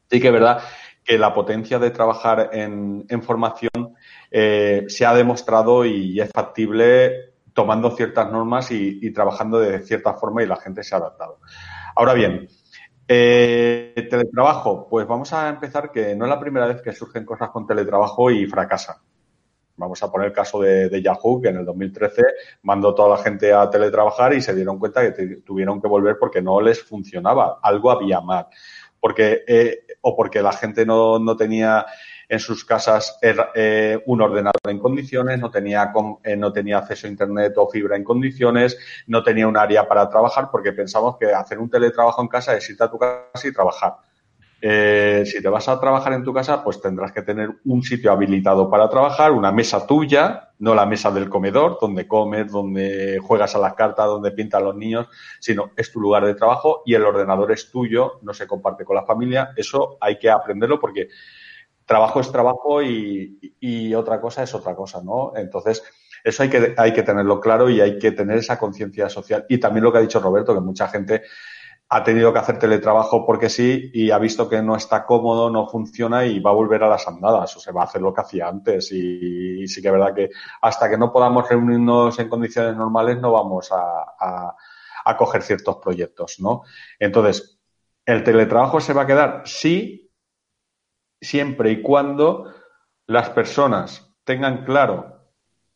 [0.09, 0.61] sí que es verdad
[1.03, 3.95] que la potencia de trabajar en, formación
[4.31, 10.43] eh, se ha demostrado y es factible tomando ciertas normas y, trabajando de cierta forma
[10.43, 11.39] y la gente se ha adaptado.
[11.95, 12.47] Ahora bien,
[13.07, 17.49] eh, teletrabajo, pues vamos a empezar que no es la primera vez que surgen cosas
[17.49, 18.97] con teletrabajo y fracasan.
[19.75, 22.21] Vamos a poner el caso de, de Yahoo, que en el 2013
[22.61, 26.41] mandó toda la gente a teletrabajar y se dieron cuenta que tuvieron que volver porque
[26.41, 28.47] no les funcionaba, algo había mal.
[29.03, 31.85] Porque, eh, o porque la gente no, no tenía
[32.29, 35.91] en sus casas eh, un ordenador en condiciones, no tenía,
[36.23, 40.07] eh, no tenía acceso a Internet o fibra en condiciones, no tenía un área para
[40.07, 43.51] trabajar porque pensamos que hacer un teletrabajo en casa es irte a tu casa y
[43.51, 43.97] trabajar.
[44.65, 48.13] Eh, si te vas a trabajar en tu casa, pues tendrás que tener un sitio
[48.13, 53.53] habilitado para trabajar, una mesa tuya, no la mesa del comedor, donde comes, donde juegas
[53.55, 55.07] a las cartas, donde pintan los niños,
[55.41, 58.95] sino es tu lugar de trabajo y el ordenador es tuyo, no se comparte con
[58.95, 59.49] la familia.
[59.57, 61.09] Eso hay que aprenderlo porque
[61.85, 65.33] trabajo es trabajo y, otra cosa es otra cosa, ¿no?
[65.35, 65.83] Entonces,
[66.23, 69.45] eso hay que, hay que tenerlo claro y hay que tener esa conciencia social.
[69.49, 71.23] Y también lo que ha dicho Roberto, que mucha gente
[71.95, 75.67] ha tenido que hacer teletrabajo porque sí y ha visto que no está cómodo, no
[75.67, 78.21] funciona y va a volver a las andadas o se va a hacer lo que
[78.21, 78.91] hacía antes.
[78.91, 80.29] Y, sí que es verdad que
[80.63, 84.55] hasta que no podamos reunirnos en condiciones normales no vamos a, a,
[85.05, 86.63] a coger ciertos proyectos, ¿no?
[86.97, 87.59] Entonces,
[88.07, 89.43] ¿el teletrabajo se va a quedar?
[89.45, 90.11] Sí,
[91.21, 92.51] siempre y cuando
[93.05, 95.12] las personas tengan claro,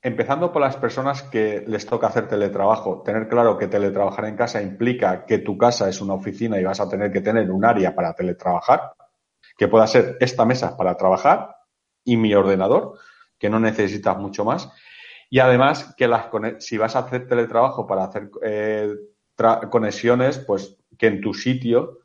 [0.02, 4.62] empezando por las personas que les toca hacer teletrabajo, tener claro que teletrabajar en casa
[4.62, 7.96] implica que tu casa es una oficina y vas a tener que tener un área
[7.96, 8.94] para teletrabajar,
[9.58, 11.56] que pueda ser esta mesa para trabajar
[12.04, 12.98] y mi ordenador,
[13.38, 14.72] que no necesitas mucho más.
[15.30, 16.28] Y además que las
[16.60, 18.94] si vas a hacer teletrabajo para hacer eh,
[19.70, 22.00] conexiones, pues que en tu sitio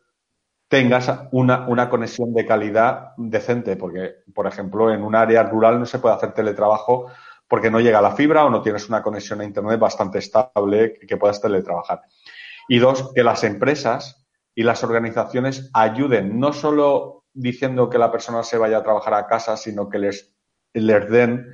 [0.66, 5.84] tengas una, una, conexión de calidad decente, porque, por ejemplo, en un área rural no
[5.84, 7.10] se puede hacer teletrabajo
[7.52, 11.18] porque no llega la fibra o no tienes una conexión a Internet bastante estable que
[11.18, 12.00] puedas teletrabajar.
[12.66, 18.42] Y dos, que las empresas y las organizaciones ayuden, no solo diciendo que la persona
[18.42, 20.34] se vaya a trabajar a casa, sino que les,
[20.72, 21.46] les den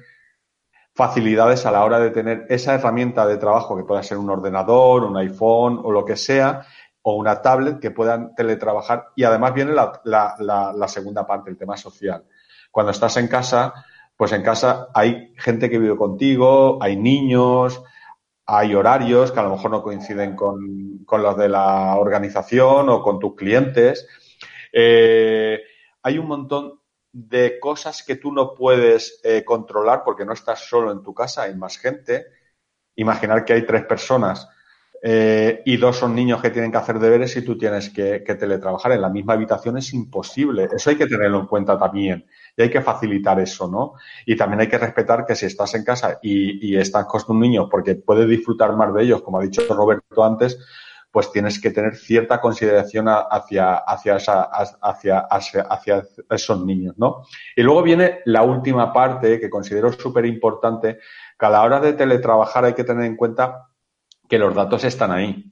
[0.95, 5.03] facilidades a la hora de tener esa herramienta de trabajo, que pueda ser un ordenador,
[5.03, 6.65] un iPhone o lo que sea,
[7.03, 9.09] o una tablet que puedan teletrabajar.
[9.17, 12.25] Y además viene la, la, la, segunda parte, el tema social.
[12.71, 13.75] Cuando estás en casa,
[14.19, 17.81] pues en casa hay gente que vive contigo, hay niños,
[18.45, 23.01] hay horarios que a lo mejor no coinciden con, con los de la organización o
[23.01, 24.09] con tus clientes.
[24.73, 25.61] Eh,
[26.03, 26.81] hay un montón
[27.13, 31.45] de cosas que tú no puedes eh, controlar porque no estás solo en tu casa,
[31.45, 32.27] hay más gente.
[32.97, 34.49] Imaginar que hay tres personas
[35.01, 38.91] eh, y dos son niños que tienen que hacer deberes y tú tienes que, teletrabajar
[38.91, 40.69] en la misma habitación es imposible.
[40.75, 42.27] Eso hay que tenerlo en cuenta también
[42.59, 43.95] y hay que facilitar eso, ¿no?
[44.27, 47.69] Y también hay que respetar que si estás en casa y, estás con un niño
[47.69, 50.59] porque puede disfrutar más de ellos, como ha dicho Roberto antes,
[51.13, 54.17] pues tienes que tener cierta consideración hacia, hacia,
[54.81, 57.23] hacia, esos niños, ¿no?
[57.55, 60.99] Y luego viene la última parte que considero súper importante,
[61.39, 63.69] que a la hora de teletrabajar hay que tener en cuenta
[64.29, 65.45] que los datos están ahí.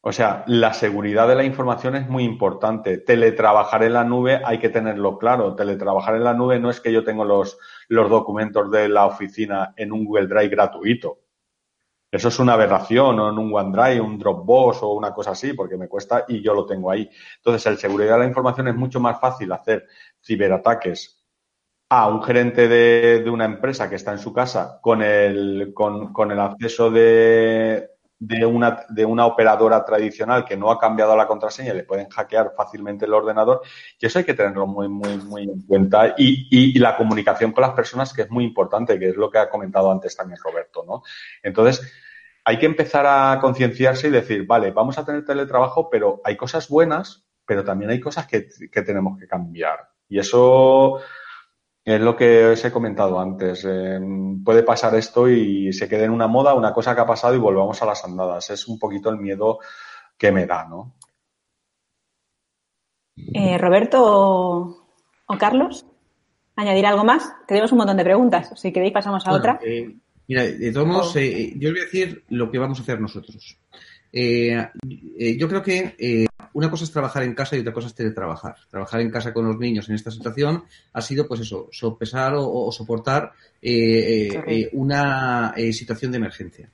[0.00, 2.98] O sea, la seguridad de la información es muy importante.
[2.98, 5.56] Teletrabajar en la nube hay que tenerlo claro.
[5.56, 7.58] Teletrabajar en la nube no es que yo tengo los,
[7.88, 11.18] los documentos de la oficina en un Google Drive gratuito.
[12.10, 15.76] Eso es una aberración, o en un OneDrive, un Dropbox o una cosa así, porque
[15.76, 17.10] me cuesta y yo lo tengo ahí.
[17.36, 19.86] Entonces, el seguridad de la información es mucho más fácil hacer
[20.24, 21.26] ciberataques
[21.90, 26.12] a un gerente de, de, una empresa que está en su casa con el, con,
[26.12, 31.26] con el acceso de, de, una, de una operadora tradicional que no ha cambiado la
[31.26, 33.62] contraseña, le pueden hackear fácilmente el ordenador
[33.98, 36.14] y eso hay que tenerlo muy, muy, muy en cuenta.
[36.18, 39.38] Y, y, la comunicación con las personas, que es muy importante, que es lo que
[39.38, 41.02] ha comentado antes también Roberto, ¿no?
[41.42, 41.92] Entonces,
[42.44, 46.68] hay que empezar a concienciarse y decir, vale, vamos a tener teletrabajo, pero hay cosas
[46.68, 49.90] buenas, pero también hay cosas que, que tenemos que cambiar.
[50.08, 51.00] Y eso
[51.96, 53.64] es lo que os he comentado antes.
[53.64, 53.98] Eh,
[54.44, 57.38] puede pasar esto y se quede en una moda, una cosa que ha pasado y
[57.38, 58.50] volvamos a las andadas.
[58.50, 59.58] Es un poquito el miedo
[60.16, 60.94] que me da, ¿no?
[63.16, 64.02] Eh, Roberto
[65.26, 65.86] o, Carlos,
[66.56, 67.32] ¿añadir algo más?
[67.46, 68.52] Tenemos un montón de preguntas.
[68.56, 69.58] Si queréis, pasamos a otra.
[69.64, 69.96] Eh,
[70.26, 73.58] mira, de todos modos, yo os voy a decir lo que vamos a hacer nosotros.
[74.12, 76.27] yo creo que
[76.58, 78.56] una cosa es trabajar en casa y otra cosa es teletrabajar.
[78.68, 82.72] Trabajar en casa con los niños en esta situación ha sido, pues eso, sopesar o,
[82.72, 83.30] soportar
[83.62, 86.68] eh, eh, eh, una situación de emergencia.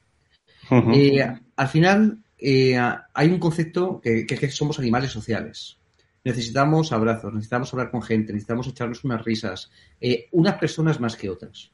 [0.71, 5.77] al final, hay un concepto que, que, que somos animales sociales.
[6.25, 9.71] Necesitamos abrazos, necesitamos hablar con gente, necesitamos echarnos unas risas,
[10.33, 11.74] unas personas más que otras.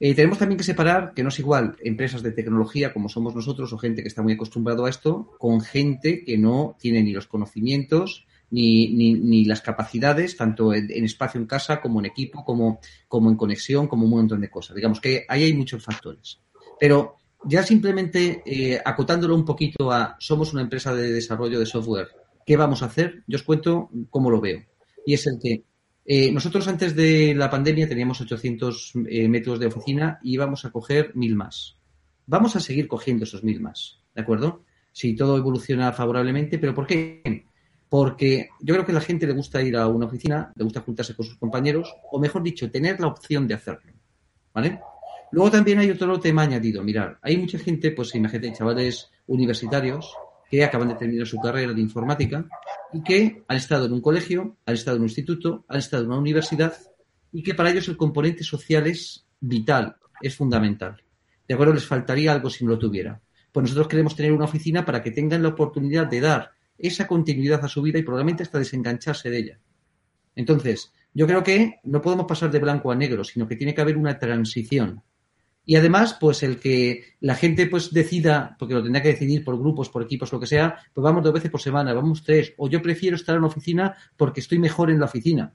[0.00, 3.72] Eh, tenemos también que separar que no es igual empresas de tecnología como somos nosotros
[3.72, 7.26] o gente que está muy acostumbrado a esto con gente que no tiene ni los
[7.26, 13.28] conocimientos ni, ni, las capacidades, tanto en, espacio en casa como en equipo, como, como
[13.28, 14.74] en conexión, como un montón de cosas.
[14.74, 16.40] Digamos que ahí hay muchos factores.
[16.80, 22.08] Pero ya simplemente eh, acotándolo un poquito a somos una empresa de desarrollo de software,
[22.46, 23.22] ¿qué vamos a hacer?
[23.26, 24.62] Yo os cuento cómo lo veo.
[25.04, 25.64] Y es el que
[26.10, 30.70] eh, nosotros antes de la pandemia teníamos 800 eh, metros de oficina y íbamos a
[30.70, 31.76] coger mil más.
[32.24, 34.64] Vamos a seguir cogiendo esos mil más, ¿de acuerdo?
[34.90, 37.44] Si todo evoluciona favorablemente, pero ¿por qué?
[37.90, 40.80] Porque yo creo que a la gente le gusta ir a una oficina, le gusta
[40.80, 43.92] juntarse con sus compañeros, o mejor dicho, tener la opción de hacerlo,
[44.54, 44.80] ¿vale?
[45.30, 46.82] Luego también hay otro tema añadido.
[46.82, 50.10] Mirar, hay mucha gente, pues imagínate, chavales universitarios
[50.50, 52.46] que acaban de terminar su carrera de informática
[52.92, 56.10] y que han estado en un colegio, han estado en un instituto, han estado en
[56.10, 56.74] una universidad
[57.32, 61.02] y que para ellos el componente social es vital, es fundamental.
[61.46, 63.20] De acuerdo, les faltaría algo si no lo tuviera.
[63.52, 67.64] Pues nosotros queremos tener una oficina para que tengan la oportunidad de dar esa continuidad
[67.64, 69.60] a su vida y probablemente hasta desengancharse de ella.
[70.36, 73.80] Entonces, yo creo que no podemos pasar de blanco a negro, sino que tiene que
[73.80, 75.02] haber una transición.
[75.68, 79.58] Y además, pues el que la gente pues decida, porque lo tendrá que decidir por
[79.58, 82.70] grupos, por equipos, lo que sea, pues vamos dos veces por semana, vamos tres, o
[82.70, 85.52] yo prefiero estar en la oficina porque estoy mejor en la oficina.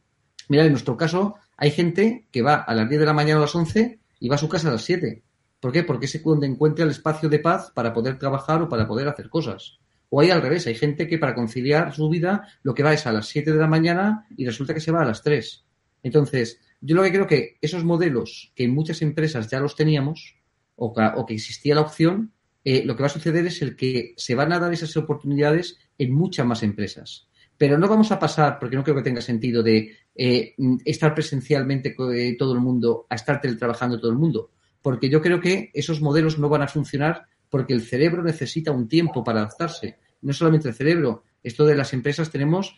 [0.49, 3.41] Mira, en nuestro caso hay gente que va a las 10 de la mañana a
[3.41, 5.23] las 11 y va a su casa a las 7.
[5.60, 5.82] ¿Por qué?
[5.82, 9.30] Porque es donde encuentra el espacio de paz para poder trabajar o para poder hacer
[9.30, 9.80] cosas.
[10.10, 13.08] O hay al revés, hay gente que para conciliar su vida lo que va es
[13.08, 15.65] a las 7 de la mañana y resulta que se va a las 3.
[16.04, 20.36] Entonces, yo lo que creo que esos modelos que en muchas empresas ya los teníamos
[20.76, 22.34] o que, existía la opción,
[22.65, 25.78] eh, lo que va a suceder es el que se van a dar esas oportunidades
[25.98, 27.30] en muchas más empresas.
[27.58, 31.95] Pero no vamos a pasar, porque no creo que tenga sentido, de eh, estar presencialmente
[32.14, 34.51] eh, todo el mundo a estar teletrabajando todo el mundo.
[34.82, 38.89] Porque yo creo que esos modelos no van a funcionar porque el cerebro necesita un
[38.89, 39.99] tiempo para adaptarse.
[40.22, 42.76] No solamente el cerebro, esto de las empresas tenemos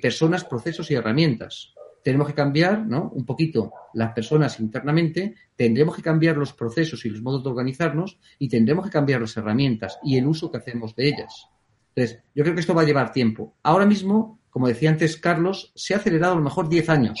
[0.00, 1.75] personas, procesos y herramientas
[2.06, 3.10] tenemos que cambiar ¿no?
[3.16, 8.20] un poquito las personas internamente, tendremos que cambiar los procesos y los modos de organizarnos
[8.38, 11.48] y tendremos que cambiar las herramientas y el uso que hacemos de ellas.
[11.96, 13.56] Entonces, yo creo que esto va a llevar tiempo.
[13.64, 17.20] Ahora mismo, como decía antes Carlos, se ha acelerado a lo mejor 10 años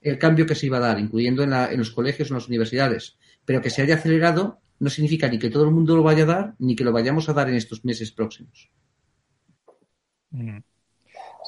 [0.00, 3.18] el cambio que se iba a dar, incluyendo en, los colegios en las universidades.
[3.44, 6.26] Pero que se haya acelerado no significa ni que todo el mundo lo vaya a
[6.26, 8.70] dar, ni que lo vayamos a dar en estos meses próximos.
[10.30, 10.60] Mm.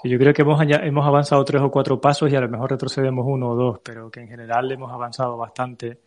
[0.01, 2.70] Sí, yo creo que hemos, hemos avanzado tres o cuatro pasos y a lo mejor
[2.70, 5.99] retrocedemos uno o dos, pero que en general hemos avanzado bastante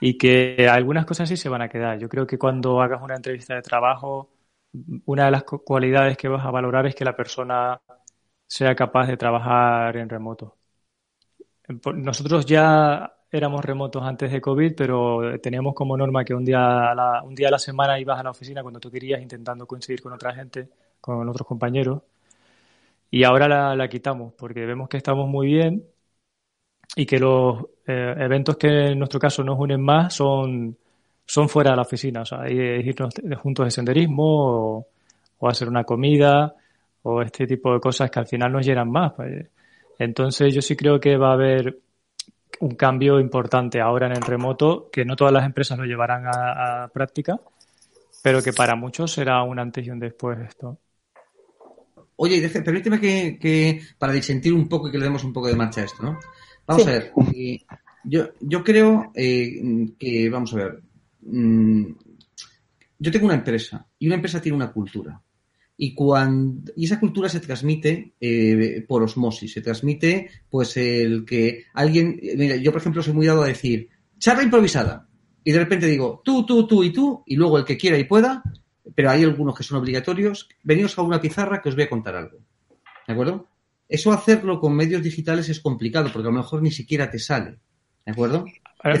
[0.00, 1.98] y que algunas cosas sí se van a quedar.
[1.98, 4.30] Yo creo que cuando hagas una entrevista de trabajo,
[5.06, 7.80] una de las cualidades que vas a valorar es que la persona
[8.46, 10.56] sea capaz de trabajar en remoto.
[11.94, 16.94] Nosotros ya éramos remotos antes de COVID, pero teníamos como norma que un día, a
[16.94, 20.00] la, un día a la semana ibas a la oficina cuando tú querías, intentando coincidir
[20.00, 20.68] con otra gente,
[21.00, 22.02] con otros compañeros.
[23.10, 25.84] Y ahora la, la quitamos porque vemos que estamos muy bien
[26.94, 30.76] y que los eh, eventos que en nuestro caso nos unen más son,
[31.24, 34.86] son fuera de la oficina, o sea, irnos juntos de senderismo
[35.38, 36.54] o, hacer una comida
[37.02, 39.12] o este tipo de cosas que al final nos llenan más.
[39.12, 39.46] Pues.
[39.98, 41.78] Entonces yo sí creo que va a haber
[42.60, 46.88] un cambio importante ahora en el remoto, que no todas las empresas lo llevarán a,
[46.92, 47.38] práctica,
[48.22, 50.78] pero que para muchos será un antes y un después esto.
[52.16, 55.56] Oye, permíteme que, que, para disentir un poco y que le demos un poco de
[55.56, 56.18] marcha a esto, ¿no?
[56.66, 57.12] Vamos a ver.
[58.04, 60.82] yo, yo creo eh, que, vamos a ver.
[61.22, 61.84] Mm,
[62.98, 65.22] yo tengo una empresa y una empresa tiene una cultura.
[65.78, 71.64] Y, cuando, y esa cultura se transmite eh, por osmosis, se transmite pues el que
[71.74, 75.06] alguien, mira, yo por ejemplo soy muy dado a decir, charla improvisada,
[75.44, 78.04] y de repente digo, tú, tú, tú y tú, y luego el que quiera y
[78.04, 78.42] pueda,
[78.94, 82.16] pero hay algunos que son obligatorios, venidos a una pizarra que os voy a contar
[82.16, 82.38] algo.
[83.06, 83.46] ¿De acuerdo?
[83.88, 87.58] Eso hacerlo con medios digitales es complicado porque a lo mejor ni siquiera te sale.
[88.04, 88.44] ¿De acuerdo?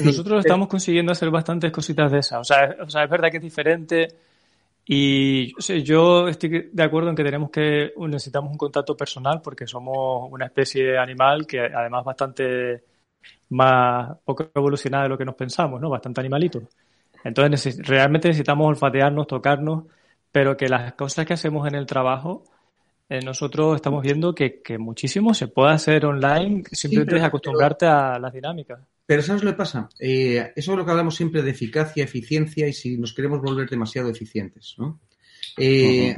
[0.04, 2.40] nosotros estamos consiguiendo hacer bastantes cositas de esas.
[2.40, 4.08] O sea, o sea, es verdad que es diferente
[4.84, 10.28] y yo estoy de acuerdo en que tenemos que necesitamos un contacto personal porque somos
[10.30, 12.84] una especie animal que además bastante
[13.50, 15.90] más poco evolucionada de lo que nos pensamos, ¿no?
[15.90, 16.62] Bastante animalito.
[17.26, 19.84] Entonces realmente necesitamos olfatearnos, tocarnos,
[20.30, 22.44] pero que las cosas que hacemos en el trabajo
[23.08, 28.32] eh, nosotros estamos viendo que, muchísimo se puede hacer online, simplemente es acostumbrarte a las
[28.32, 28.80] dinámicas.
[29.06, 29.88] Pero ¿sabes lo que pasa?
[30.00, 33.68] Eh, eso es lo que hablamos siempre de eficacia, eficiencia y si nos queremos volver
[33.68, 34.98] demasiado eficientes, ¿no?
[35.56, 36.16] Eh,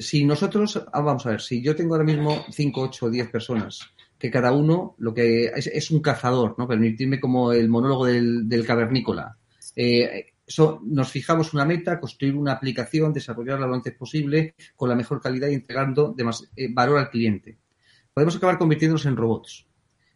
[0.00, 3.80] si nosotros, ah, vamos a ver, si yo tengo ahora mismo 5, 8, 10 personas,
[4.18, 6.68] que cada uno lo que es, un cazador, ¿no?
[6.68, 9.38] Permitirme como el monólogo del, del cavernícola.
[9.74, 10.26] Eh,
[10.82, 15.48] nos fijamos una meta, construir una aplicación, desarrollarla lo antes posible, con la mejor calidad
[15.48, 16.14] y entregando
[16.56, 17.58] eh, valor al cliente.
[18.12, 19.66] Podemos acabar convirtiéndonos en robots.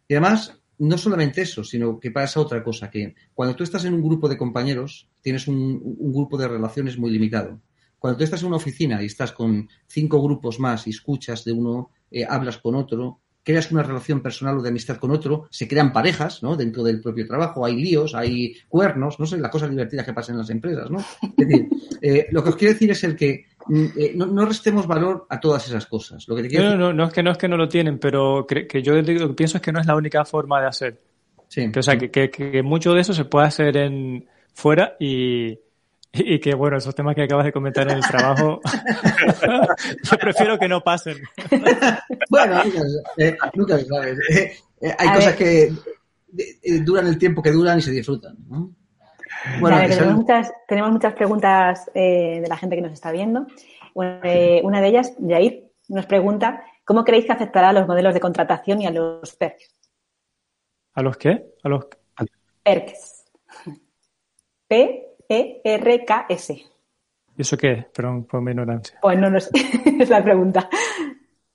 [0.07, 3.93] Y además, no solamente eso, sino que pasa otra cosa, que cuando tú estás en
[3.93, 5.79] un grupo de compañeros, tienes un,
[6.11, 7.61] grupo de relaciones muy limitado.
[7.99, 11.53] Cuando tú estás en una oficina y estás con cinco grupos más y escuchas de
[11.53, 15.67] uno, eh, hablas con otro, creas una relación personal o de amistad con otro, se
[15.67, 16.55] crean parejas, ¿no?
[16.55, 20.35] Dentro del propio trabajo, hay líos, hay cuernos, no sé, las cosas divertidas que pasan
[20.35, 20.99] en las empresas, ¿no?
[21.37, 21.67] Es decir,
[22.01, 25.39] eh, lo que os quiero decir es el que mm, eh, no, restemos valor a
[25.39, 26.27] todas esas cosas.
[26.27, 28.81] Lo que no, no, no, es que no es que no lo tienen, pero que
[28.81, 31.01] yo lo que pienso es que no es la única forma de hacer.
[31.49, 31.71] Sí.
[31.75, 35.59] o sea, que, que, que mucho de eso se puede hacer en fuera y,
[36.13, 38.61] y que bueno, esos temas que acabas de comentar en el trabajo,
[40.03, 41.17] yo prefiero que no pasen.
[42.29, 42.61] bueno,
[43.55, 44.11] nunca, se sabe.
[44.29, 48.37] Eh, eh, hay cosas que eh, duran el tiempo que duran y se disfrutan.
[49.59, 53.47] Bueno, tenemos, muchas, tenemos muchas preguntas de la gente que nos está viendo.
[53.95, 58.81] una de ellas, Jair, nos pregunta, ¿cómo creéis que afectará a los modelos de contratación
[58.81, 59.75] y a los PERCs?
[60.93, 61.43] ¿A los qué?
[61.63, 61.87] A los
[62.63, 63.25] PERCs.
[64.67, 66.53] P e-R-K-S.
[67.35, 67.85] ¿Y eso qué es?
[67.85, 68.99] Perdón por mi ignorancia.
[69.01, 69.49] Pues no lo sé,
[69.99, 70.69] es la pregunta.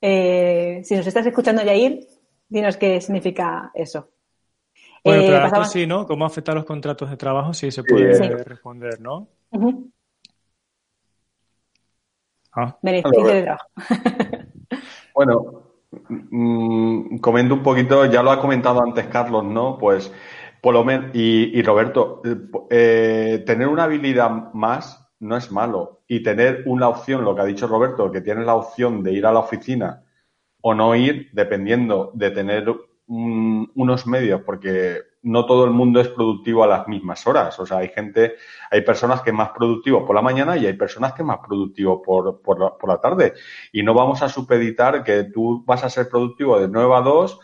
[0.00, 2.06] Eh, si nos estás escuchando, Yair,
[2.48, 4.10] dinos qué significa eso.
[5.04, 6.06] Bueno, eh, pero sí, ¿no?
[6.06, 7.54] ¿Cómo afecta a los contratos de trabajo?
[7.54, 9.28] Sí, se puede responder, ¿no?
[12.52, 12.76] ah.
[12.82, 13.68] Beneficio de trabajo.
[15.14, 15.62] bueno,
[16.30, 19.78] mm, comento un poquito, ya lo ha comentado antes Carlos, ¿no?
[19.78, 20.12] Pues
[20.60, 22.36] por lo menos, y, Roberto, eh,
[22.70, 26.02] eh, tener una habilidad más no es malo.
[26.08, 29.26] Y tener una opción, lo que ha dicho Roberto, que tienes la opción de ir
[29.26, 30.04] a la oficina
[30.60, 32.74] o no ir, dependiendo de tener
[33.06, 37.58] unos medios, porque no todo el mundo es productivo a las mismas horas.
[37.60, 38.34] O sea, hay gente,
[38.70, 41.38] hay personas que es más productivo por la mañana y hay personas que es más
[41.46, 43.34] productivo por, por, la, por la tarde.
[43.72, 47.40] Y no vamos a supeditar que tú vas a ser productivo de 9 a 2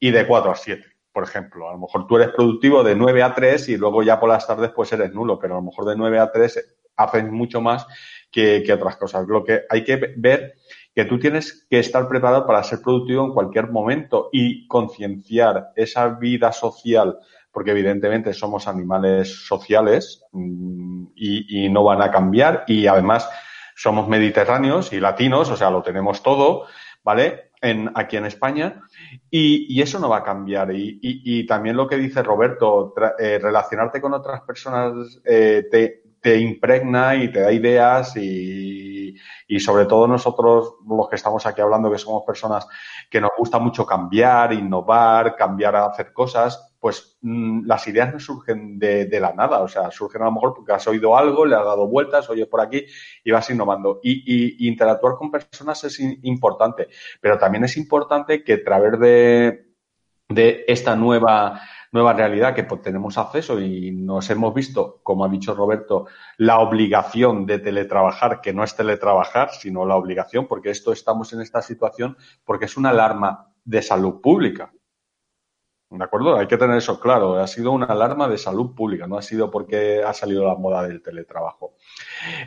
[0.00, 1.68] y de 4 a 7 por ejemplo.
[1.68, 4.46] A lo mejor tú eres productivo de 9 a 3 y luego ya por las
[4.46, 7.88] tardes pues eres nulo, pero a lo mejor de 9 a 3 haces mucho más
[8.30, 9.26] que, otras cosas.
[9.26, 10.54] Lo que hay que ver
[10.94, 16.06] que tú tienes que estar preparado para ser productivo en cualquier momento y concienciar esa
[16.06, 17.18] vida social,
[17.50, 23.28] porque evidentemente somos animales sociales mm, y, y no van a cambiar y además
[23.74, 26.66] somos mediterráneos y latinos, o sea, lo tenemos todo,
[27.02, 27.47] ¿vale?
[27.60, 28.82] En, aquí en España
[29.30, 30.70] y, eso no va a cambiar.
[30.72, 37.16] Y, también lo que dice Roberto, eh, relacionarte con otras personas eh, te, te impregna
[37.16, 39.16] y te da ideas y,
[39.46, 42.66] y, sobre todo nosotros, los que estamos aquí hablando, que somos personas
[43.10, 48.20] que nos gusta mucho cambiar, innovar, cambiar a hacer cosas, pues mm, las ideas no
[48.20, 51.44] surgen de, de, la nada, o sea, surgen a lo mejor porque has oído algo,
[51.44, 52.84] le has dado vueltas, oyes por aquí
[53.24, 54.00] y vas innovando.
[54.02, 56.88] Y, interactuar con personas es importante,
[57.20, 59.68] pero también es importante que a través de,
[60.28, 61.60] de esta nueva
[61.92, 66.58] nueva realidad que pues, tenemos acceso y nos hemos visto, como ha dicho Roberto, la
[66.58, 71.62] obligación de teletrabajar, que no es teletrabajar, sino la obligación, porque esto estamos en esta
[71.62, 74.72] situación porque es una alarma de salud pública.
[75.90, 76.36] ¿De acuerdo?
[76.36, 77.38] Hay que tener eso claro.
[77.38, 80.86] Ha sido una alarma de salud pública, no ha sido porque ha salido la moda
[80.86, 81.76] del teletrabajo.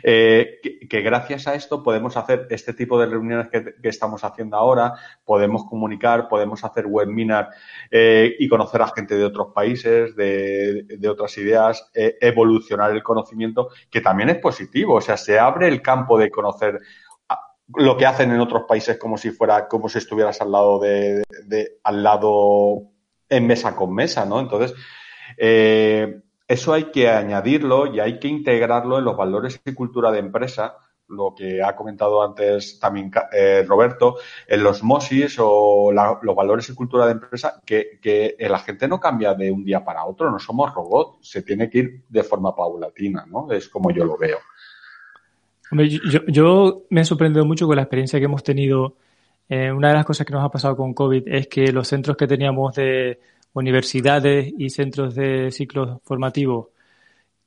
[0.04, 4.94] Eh, que, gracias a esto podemos hacer este tipo de reuniones que, estamos haciendo ahora,
[5.24, 7.48] podemos comunicar, podemos hacer webinar
[7.90, 13.70] eh, y conocer a gente de otros países, de, otras ideas, eh, evolucionar el conocimiento,
[13.90, 14.94] que también es positivo.
[14.94, 16.78] O sea, se abre el campo de conocer
[17.74, 21.24] lo que hacen en otros países como si fuera, como si estuvieras al lado de,
[21.46, 22.91] de al lado
[23.32, 24.40] en mesa con mesa, ¿no?
[24.40, 24.74] Entonces,
[25.38, 30.18] eh, eso hay que añadirlo y hay que integrarlo en los valores y cultura de
[30.18, 30.76] empresa,
[31.08, 34.16] lo que ha comentado antes también eh, Roberto,
[34.46, 39.00] en los MOSIS o los valores y cultura de empresa, que, que, la gente no
[39.00, 42.54] cambia de un día para otro, no somos robots, se tiene que ir de forma
[42.54, 43.50] paulatina, ¿no?
[43.50, 44.38] Es como yo lo veo.
[45.70, 48.96] yo, yo, me he sorprendido mucho con la experiencia que hemos tenido
[49.48, 52.16] eh, una de las cosas que nos ha pasado con COVID es que los centros
[52.16, 53.20] que teníamos de
[53.54, 56.68] universidades y centros de ciclos formativos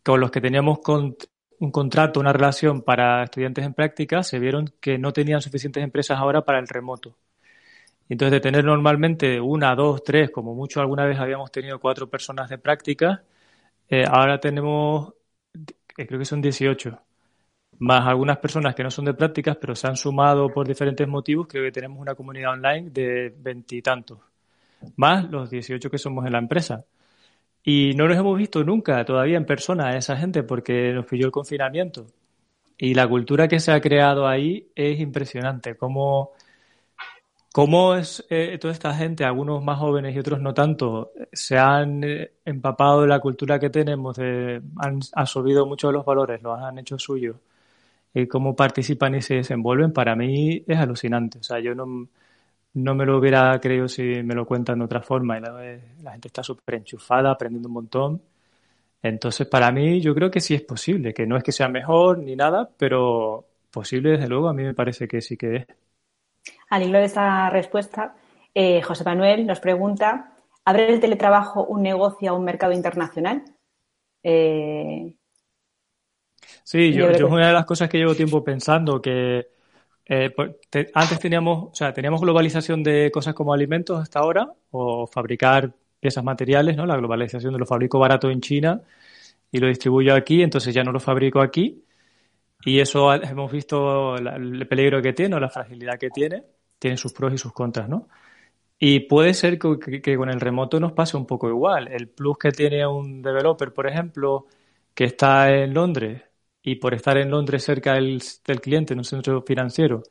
[0.03, 0.79] con los que teníamos
[1.59, 6.19] un contrato, una relación para estudiantes en práctica, se vieron que no tenían suficientes empresas
[6.19, 7.17] ahora para el remoto.
[8.09, 12.49] Entonces, de tener normalmente una, dos, tres, como mucho alguna vez habíamos tenido cuatro personas
[12.49, 13.23] de práctica,
[13.89, 15.13] eh, ahora tenemos,
[15.97, 16.99] eh, creo que son 18
[17.79, 21.47] más algunas personas que no son de prácticas, pero se han sumado por diferentes motivos,
[21.47, 24.19] creo que tenemos una comunidad online de veintitantos,
[24.95, 26.85] más los 18 que somos en la empresa.
[27.63, 31.25] Y no nos hemos visto nunca todavía en persona a esa gente porque nos pilló
[31.25, 32.05] el confinamiento.
[32.77, 35.75] Y la cultura que se ha creado ahí es impresionante.
[35.75, 36.33] Cómo,
[37.51, 42.03] cómo es eh, toda esta gente, algunos más jóvenes y otros no tanto, se han
[42.03, 46.77] eh, empapado de la cultura que tenemos, han absorbido muchos de los valores, los han
[46.77, 47.37] hecho suyos
[48.15, 51.39] eh, cómo participan y se desenvuelven, para mí es alucinante.
[51.39, 52.07] O sea, yo no,
[52.73, 55.37] no me lo hubiera creído si me lo cuentan de otra forma.
[55.37, 58.21] Y la, gente está súper enchufada, aprendiendo un montón.
[59.03, 62.19] Entonces, para mí, yo creo que sí es posible, que no es que sea mejor
[62.19, 65.67] ni nada, pero posible, desde luego, a mí me parece que sí que es.
[66.69, 68.15] Al hilo de esta respuesta,
[68.53, 70.31] eh, José Manuel nos pregunta,
[70.63, 73.43] ¿abre el teletrabajo un negocio a un mercado internacional?
[74.23, 75.13] Eh,
[76.65, 79.49] Sí, yo, yo, es una de las cosas que llevo tiempo pensando, que
[80.07, 80.55] eh, pues,
[80.95, 86.23] antes teníamos, o sea, teníamos globalización de cosas como alimentos hasta ahora, o fabricar piezas
[86.23, 86.87] materiales, ¿no?
[86.87, 88.81] La globalización de lo fabrico barato en China
[89.51, 91.83] y lo distribuyo aquí, entonces ya no lo fabrico aquí.
[92.65, 96.45] Y eso hemos visto el peligro que tiene o la fragilidad que tiene.
[96.79, 98.07] Tiene sus pros y sus contras, ¿no?
[98.79, 101.89] Y puede ser que, que, con el remoto nos pase un poco igual.
[101.89, 104.47] El plus que tiene un developer, por ejemplo,
[104.95, 106.24] que está en Londres
[106.65, 108.19] y por estar en Londres cerca del,
[108.59, 110.01] cliente, en un centro financiero,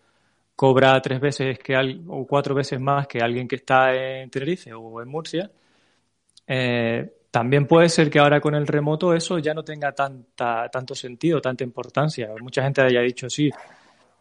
[0.55, 1.76] cobra tres veces que
[2.07, 5.50] o cuatro veces más que alguien que está en Tenerife o en Murcia,
[6.46, 10.94] eh, también puede ser que ahora con el remoto eso ya no tenga tanta, tanto
[10.94, 12.30] sentido, tanta importancia.
[12.40, 13.50] Mucha gente haya dicho, sí,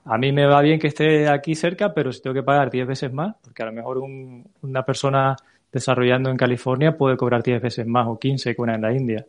[0.05, 2.87] a mí me va bien que esté aquí cerca, pero si tengo que pagar diez
[2.87, 5.35] veces más, porque a lo mejor una persona
[5.71, 9.23] desarrollando en California puede cobrar diez veces más o quince que una en la India.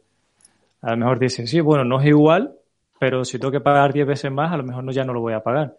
[0.81, 2.55] A lo mejor dice, sí, bueno, no es igual,
[3.05, 5.21] pero si tengo que pagar 10 veces más, a lo mejor no, ya no lo
[5.21, 5.77] voy a pagar.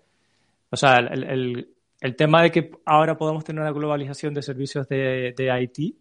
[0.70, 4.88] O sea, el, el, el tema de que ahora podamos tener una globalización de servicios
[4.88, 5.96] de, de IT,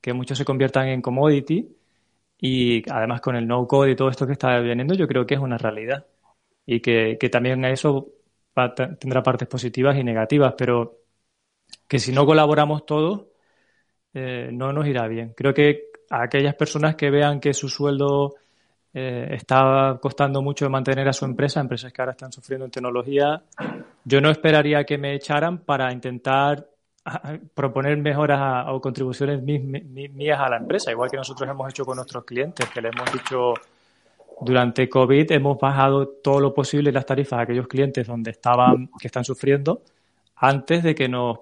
[0.00, 1.68] que muchos se conviertan en commodity,
[2.40, 5.40] y además con el no-code y todo esto que está viniendo, yo creo que es
[5.40, 6.04] una realidad.
[6.66, 8.08] Y que, que también eso
[8.98, 10.98] tendrá partes positivas y negativas, pero
[11.86, 13.26] que si no colaboramos todos,
[14.14, 15.32] eh, no nos irá bien.
[15.36, 18.34] Creo que a aquellas personas que vean que su sueldo
[18.98, 23.42] eh, está costando mucho mantener a su empresa, empresas que ahora están sufriendo en tecnología.
[24.02, 26.66] Yo no esperaría que me echaran para intentar
[27.54, 32.24] proponer mejoras o contribuciones mías a la empresa, igual que nosotros hemos hecho con nuestros
[32.24, 33.52] clientes, que le hemos dicho
[34.40, 39.08] durante COVID hemos bajado todo lo posible las tarifas a aquellos clientes donde estaban, que
[39.08, 39.82] están sufriendo,
[40.36, 41.40] antes de que nos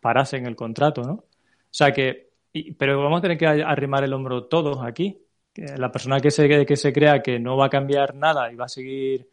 [0.00, 1.12] parasen el contrato, ¿no?
[1.14, 1.24] O
[1.72, 2.30] sea que,
[2.78, 5.25] pero vamos a tener que arrimar el hombro todos aquí.
[5.56, 8.66] La persona que se, que se crea que no va a cambiar nada y va
[8.66, 9.28] a seguir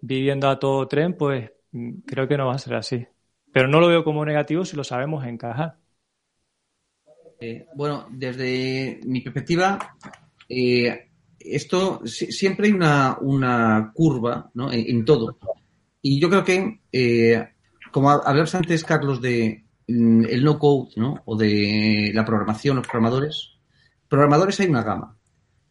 [0.00, 3.06] viviendo a todo tren, pues mm, creo que no va a ser así.
[3.52, 5.76] Pero no lo veo como negativo si lo sabemos encajar.
[7.40, 9.96] Eh, bueno, desde mi perspectiva,
[10.48, 14.72] eh, esto siempre hay una, curva ¿no?
[14.72, 15.38] en, todo.
[16.00, 17.48] Y yo creo que, eh,
[17.90, 21.22] como hablabas antes, Carlos, de mm, el no code ¿no?
[21.24, 23.52] o de la programación, los programadores,
[24.08, 25.16] programadores hay una gama.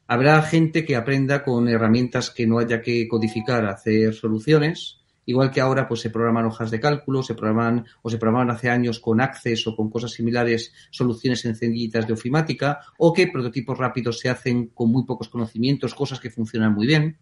[0.08, 5.62] Habrá gente que aprenda con herramientas que no haya que codificar, hacer soluciones Igual que
[5.62, 9.22] ahora pues se programan hojas de cálculo, se programan o se programaban hace años con
[9.22, 14.68] Access o con cosas similares soluciones sencillitas de ofimática o que prototipos rápidos se hacen
[14.68, 17.18] con muy pocos conocimientos, cosas que funcionan muy bien.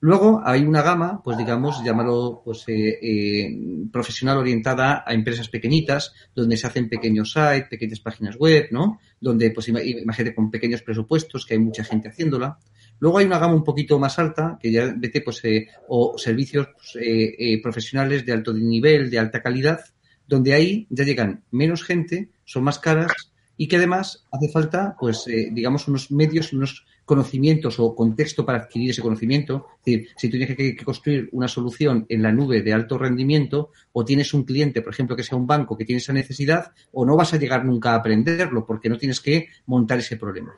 [0.00, 6.12] Luego hay una gama, pues digamos, llámalo pues, eh, eh, profesional orientada a empresas pequeñitas,
[6.34, 8.98] donde se hacen pequeños sites, pequeñas páginas web, ¿no?
[9.20, 12.58] Donde, pues imagínate, con pequeños presupuestos, que hay mucha gente haciéndola.
[12.98, 16.68] Luego hay una gama un poquito más alta, que ya vete, pues, eh, o servicios
[16.74, 19.80] pues, eh, eh, profesionales de alto nivel, de alta calidad,
[20.26, 23.12] donde ahí ya llegan menos gente, son más caras
[23.56, 28.90] y que además hace falta, pues, digamos, unos medios, unos conocimientos o contexto para adquirir
[28.90, 29.68] ese conocimiento.
[29.78, 33.70] Es decir, si tú tienes que, construir una solución en la nube de alto rendimiento
[33.92, 37.06] o tienes un cliente, por ejemplo, que sea un banco que tiene esa necesidad, o
[37.06, 40.52] no vas a llegar nunca a aprenderlo porque no tienes que montar ese problema.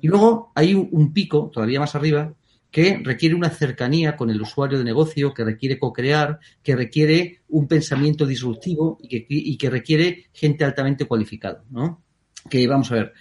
[0.00, 2.32] Y luego hay un, pico, todavía más arriba,
[2.70, 7.68] que requiere una cercanía con el usuario de negocio, que requiere co-crear, que requiere un
[7.68, 12.02] pensamiento disruptivo y que, requiere gente altamente cualificada, ¿no?
[12.48, 13.12] Que vamos a ver,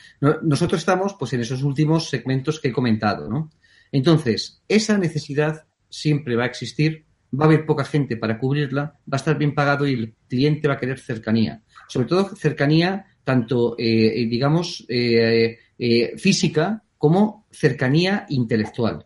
[0.43, 3.49] nosotros estamos pues en esos últimos segmentos que he comentado, ¿no?
[3.91, 9.13] Entonces, esa necesidad siempre va a existir, va a haber poca gente para cubrirla, va
[9.13, 11.63] a estar bien pagado y el cliente va a querer cercanía.
[11.87, 19.05] Sobre todo cercanía, tanto, eh, digamos, eh, eh, física como cercanía intelectual.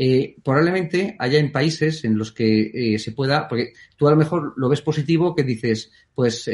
[0.00, 4.16] Eh, probablemente haya en países en los que eh, se pueda, porque tú a lo
[4.16, 6.48] mejor lo ves positivo que dices, pues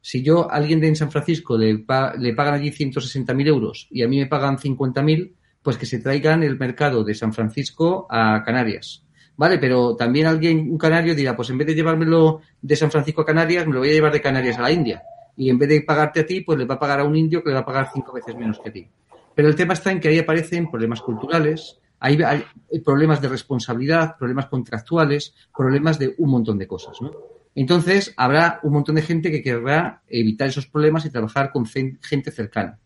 [0.00, 1.84] si yo a alguien de en San Francisco le,
[2.18, 5.32] le pagan allí 160.000 euros y a mí me pagan 50.000,
[5.62, 9.04] pues que se traigan el mercado de San Francisco a Canarias.
[9.38, 13.22] Vale, pero también alguien, un canario dirá, pues en vez de llevármelo de San Francisco
[13.22, 15.00] a Canarias, me lo voy a llevar de Canarias a la India.
[15.36, 17.40] Y en vez de pagarte a ti, pues le va a pagar a un indio
[17.40, 18.88] que le va a pagar cinco veces menos que a ti.
[19.36, 22.18] Pero el tema está en que ahí aparecen problemas culturales, hay,
[22.84, 27.00] problemas de responsabilidad, problemas contractuales, problemas de un montón de cosas.
[27.00, 27.10] ¿no?
[27.54, 32.30] Entonces, habrá un montón de gente que querrá evitar esos problemas y trabajar con gente
[32.30, 32.78] cercana.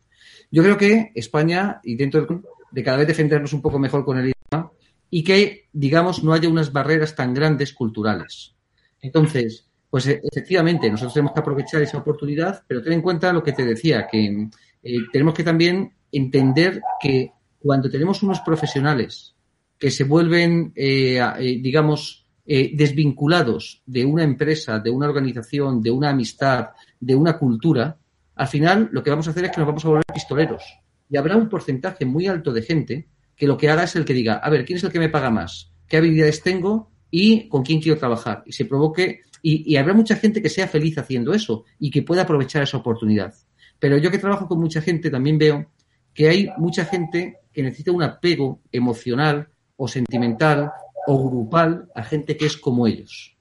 [0.50, 2.26] Yo creo que España, y dentro
[2.70, 4.72] de, cada vez defendernos un poco mejor con el idioma,
[5.10, 8.54] y que, digamos, no haya unas barreras tan grandes culturales.
[9.02, 13.42] Entonces, pues e, efectivamente, nosotros tenemos que aprovechar esa oportunidad, pero ten en cuenta lo
[13.42, 14.48] que te decía, que
[14.82, 17.32] eh, tenemos que también entender que
[17.62, 19.36] cuando tenemos unos profesionales
[19.78, 25.92] que se vuelven, eh, eh, digamos, eh, desvinculados de una empresa, de una organización, de
[25.92, 27.96] una amistad, de una cultura,
[28.34, 30.64] al final lo que vamos a hacer es que nos vamos a volver pistoleros.
[31.08, 34.14] Y habrá un porcentaje muy alto de gente que lo que haga es el que
[34.14, 35.70] diga, a ver, ¿quién es el que me paga más?
[35.86, 36.90] ¿Qué habilidades tengo?
[37.10, 38.42] Y con quién quiero trabajar.
[38.44, 42.02] Y se provoque, y, y habrá mucha gente que sea feliz haciendo eso y que
[42.02, 43.34] pueda aprovechar esa oportunidad.
[43.78, 45.70] Pero yo que trabajo con mucha gente también veo
[46.14, 50.70] que hay mucha gente que necesita un apego emocional o sentimental
[51.06, 53.36] o grupal a gente que es como ellos.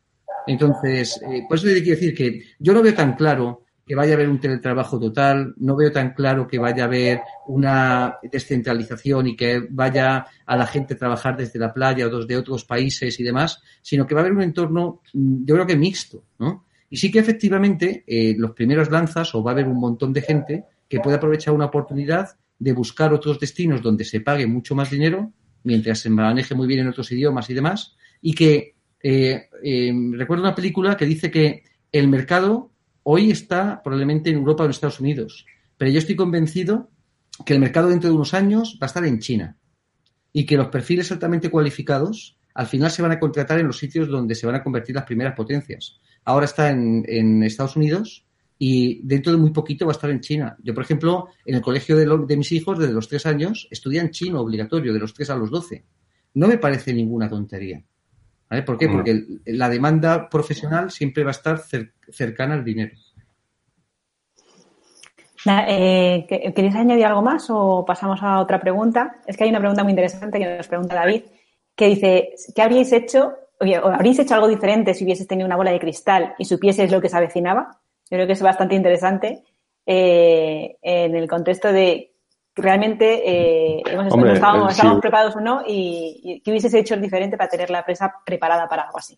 [0.48, 4.14] Entonces, eh, por eso te quiero decir que yo no veo tan claro que vaya
[4.14, 9.28] a haber un teletrabajo total, no veo tan claro que vaya a haber una descentralización
[9.28, 13.20] y que vaya a la gente a trabajar desde la playa o desde otros países
[13.20, 16.66] y demás, sino que va a haber un entorno, mm, yo creo que mixto, ¿no?
[16.90, 20.22] Y sí que efectivamente eh, los primeros lanzas o va a haber un montón de
[20.22, 22.30] gente que puede aprovechar una oportunidad
[22.62, 25.34] de buscar otros destinos donde se pague mucho más dinero,
[25.64, 30.44] mientras se maneje muy bien en otros idiomas y demás, y que eh, eh, recuerdo
[30.44, 35.00] una película que dice que el mercado hoy está probablemente en Europa o en Estados
[35.00, 36.92] Unidos, pero yo estoy convencido
[37.48, 39.58] que el mercado dentro de unos años va a estar en China
[40.32, 44.08] y que los perfiles altamente cualificados al final se van a contratar en los sitios
[44.08, 46.00] donde se van a convertir las primeras potencias.
[46.26, 48.28] Ahora está en, en Estados Unidos
[48.64, 50.56] y dentro de muy poquito va a estar en China.
[50.62, 54.40] Yo, por ejemplo, en el colegio de, mis hijos, desde los tres años, estudian chino
[54.40, 55.84] obligatorio, de los tres a los doce.
[56.36, 57.82] No me parece ninguna tontería.
[58.64, 58.88] ¿Por qué?
[58.88, 58.92] Mm.
[58.92, 61.60] Porque la demanda profesional siempre va a estar
[62.12, 62.92] cercana al dinero.
[65.68, 69.16] Eh, ¿Queréis añadir algo más o pasamos a otra pregunta?
[69.26, 71.24] Es que hay una pregunta muy interesante que nos pregunta David,
[71.76, 75.72] que dice, ¿qué habríais hecho, o habríais hecho algo diferente si hubieses tenido una bola
[75.72, 77.81] de cristal y supieses lo que se avecinaba?
[78.12, 79.42] Creo que es bastante interesante
[79.86, 82.12] eh, en el contexto de
[82.54, 87.70] realmente eh, hemos estábamos, preparados o no y, y qué hubieses hecho diferente para tener
[87.70, 89.18] la empresa preparada para algo así.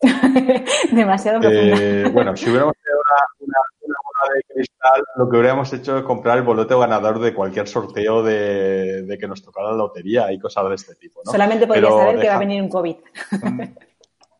[0.92, 3.00] Demasiado eh, bueno, si hubiéramos tenido
[3.40, 3.58] una,
[4.04, 8.22] bola de cristal, lo que hubiéramos hecho es comprar el boleto ganador de cualquier sorteo
[8.22, 11.20] de, que nos tocara la lotería y cosas de este tipo.
[11.24, 11.32] ¿no?
[11.32, 12.96] Solamente podría saber que va a venir un COVID.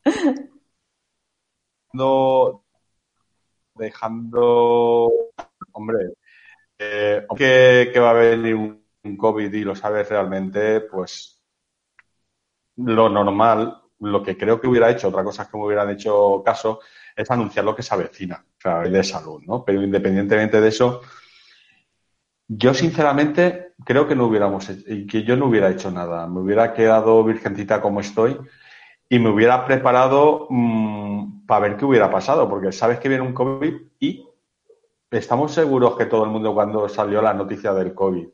[1.92, 2.64] no,
[3.74, 5.10] dejando,
[5.72, 6.14] hombre,
[6.78, 8.80] eh, que, va a venir un,
[9.16, 11.42] COVID y lo sabes realmente, pues
[12.76, 16.80] lo normal lo que creo que hubiera hecho, otra cosa que me hubieran hecho caso,
[17.14, 19.64] es anunciar lo que se avecina, o sea, de salud, ¿no?
[19.64, 21.02] Pero independientemente de eso,
[22.48, 26.26] yo sinceramente creo que no hubiéramos y que yo no hubiera hecho nada.
[26.26, 28.38] Me hubiera quedado virgencita como estoy
[29.12, 33.34] y me hubiera preparado mm, para ver qué hubiera pasado, porque sabes que viene un
[33.34, 34.24] COVID y
[35.10, 38.28] estamos seguros que todo el mundo cuando salió la noticia del COVID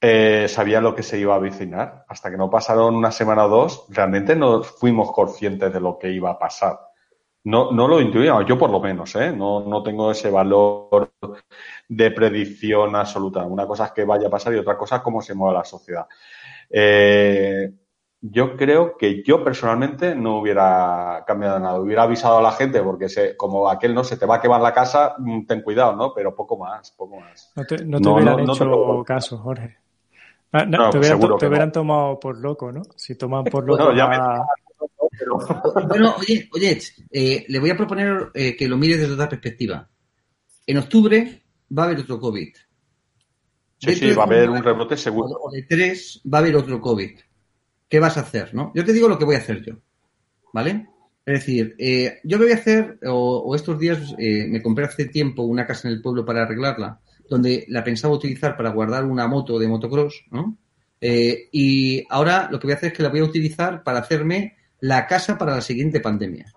[0.00, 2.06] eh, sabía lo que se iba a avicinar.
[2.08, 6.10] Hasta que no pasaron una semana o dos, realmente no fuimos conscientes de lo que
[6.10, 6.80] iba a pasar.
[7.44, 9.30] No, no lo intuíamos, yo por lo menos, ¿eh?
[9.32, 11.12] no, no tengo ese valor
[11.88, 13.44] de predicción absoluta.
[13.44, 15.64] Una cosa es que vaya a pasar y otra cosa es cómo se mueve la
[15.64, 16.06] sociedad.
[16.70, 17.70] Eh,
[18.22, 21.80] yo creo que yo personalmente no hubiera cambiado nada.
[21.80, 24.60] Hubiera avisado a la gente porque se, como aquel no se te va a quemar
[24.60, 26.12] la casa, mm, ten cuidado, ¿no?
[26.14, 27.50] Pero poco más, poco más.
[27.56, 29.78] No te, no te hubieran hecho caso, Jorge.
[30.52, 32.82] Ah, no, te, hubieran, tomado por loco, ¿no?
[32.96, 33.84] Si toman por loco.
[35.88, 36.78] bueno, oye, oye
[37.10, 39.88] eh, le voy a proponer eh, que lo mire desde otra perspectiva.
[40.66, 41.42] En octubre
[41.76, 42.48] va a haber otro COVID.
[43.78, 45.38] Sí, sí, va a haber un rebrote seguro.
[45.40, 47.18] O de tres va a haber otro COVID.
[47.90, 48.72] ¿Qué vas a hacer, no?
[48.74, 49.74] Yo te digo lo que voy a hacer yo.
[50.54, 50.86] ¿Vale?
[51.26, 55.42] Es decir, eh, yo lo voy a hacer, o estos días me compré hace tiempo
[55.42, 56.98] una casa en el pueblo para arreglarla
[57.30, 60.58] donde la pensaba utilizar para guardar una moto de motocross, ¿no?
[61.00, 64.00] Eh, y ahora lo que voy a hacer es que la voy a utilizar para
[64.00, 66.52] hacerme la casa para la siguiente pandemia.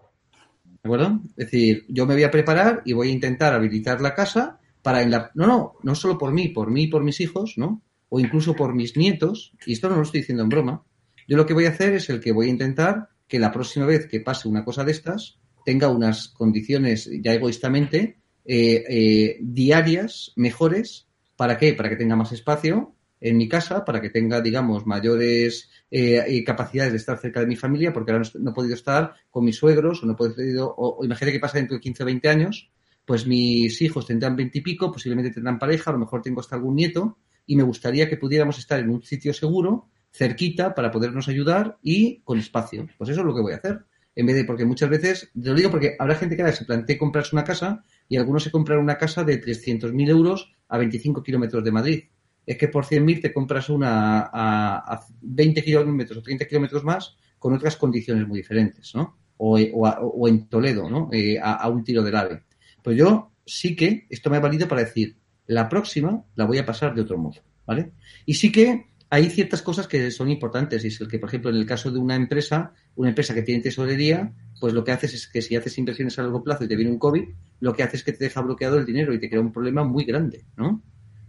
[0.65, 1.21] ¿De acuerdo?
[1.37, 5.03] Es decir, yo me voy a preparar y voy a intentar habilitar la casa para
[5.03, 5.31] en la...
[5.35, 7.81] No, no, no solo por mí, por mí y por mis hijos, ¿no?
[8.09, 10.83] O incluso por mis nietos, y esto no lo estoy diciendo en broma.
[11.27, 13.85] Yo lo que voy a hacer es el que voy a intentar que la próxima
[13.85, 20.33] vez que pase una cosa de estas tenga unas condiciones ya egoístamente eh, eh, diarias
[20.35, 21.07] mejores.
[21.35, 21.73] ¿Para qué?
[21.73, 26.91] Para que tenga más espacio en mi casa, para que tenga, digamos, mayores eh, capacidades
[26.91, 30.03] de estar cerca de mi familia, porque ahora no, he podido estar con mis suegros,
[30.03, 32.69] o no he podido, o, imagínate que pasa dentro de 15 o 20 años,
[33.05, 36.57] pues mis hijos tendrán 20 y pico, posiblemente tendrán pareja, a lo mejor tengo hasta
[36.57, 41.27] algún nieto, y me gustaría que pudiéramos estar en un sitio seguro, cerquita, para podernos
[41.27, 42.87] ayudar y con espacio.
[42.97, 43.83] Pues eso es lo que voy a hacer.
[44.15, 46.99] En vez de, porque muchas veces, te lo digo porque habrá gente que se plantea
[46.99, 51.63] comprarse una casa y algunos se compran una casa de 300.000 euros a 25 kilómetros
[51.63, 52.03] de Madrid.
[52.45, 57.53] Es que por 100.000 te compras una a, 20 kilómetros o 30 kilómetros más con
[57.53, 59.17] otras condiciones muy diferentes, ¿no?
[59.37, 61.09] O, o, en Toledo, ¿no?
[61.11, 62.43] Eh, a, un tiro del ave.
[62.83, 66.65] Pues yo sí que esto me ha valido para decir, la próxima la voy a
[66.65, 67.93] pasar de otro modo, ¿vale?
[68.25, 71.51] Y sí que hay ciertas cosas que son importantes y es el que, por ejemplo,
[71.51, 75.13] en el caso de una empresa, una empresa que tiene tesorería, pues lo que haces
[75.13, 77.23] es que si haces inversiones a largo plazo y te viene un COVID,
[77.59, 79.83] lo que haces es que te deja bloqueado el dinero y te crea un problema
[79.83, 80.81] muy grande, ¿no?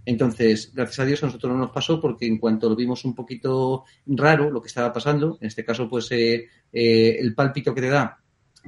[0.06, 3.14] Entonces, gracias a Dios a nosotros no nos pasó porque en cuanto lo vimos un
[3.14, 7.82] poquito raro lo que estaba pasando, en este caso pues eh, eh, el pálpito que
[7.82, 8.18] te da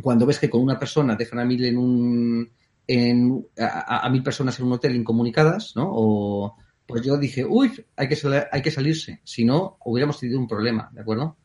[0.03, 2.51] cuando ves que con una persona dejan a mil en un
[2.87, 5.89] en, a, a, mil personas en un hotel incomunicadas, ¿no?
[5.91, 6.57] O,
[6.87, 8.17] pues yo dije, uy, hay que,
[8.51, 11.37] hay que salirse, si no, hubiéramos tenido un problema, ¿de acuerdo?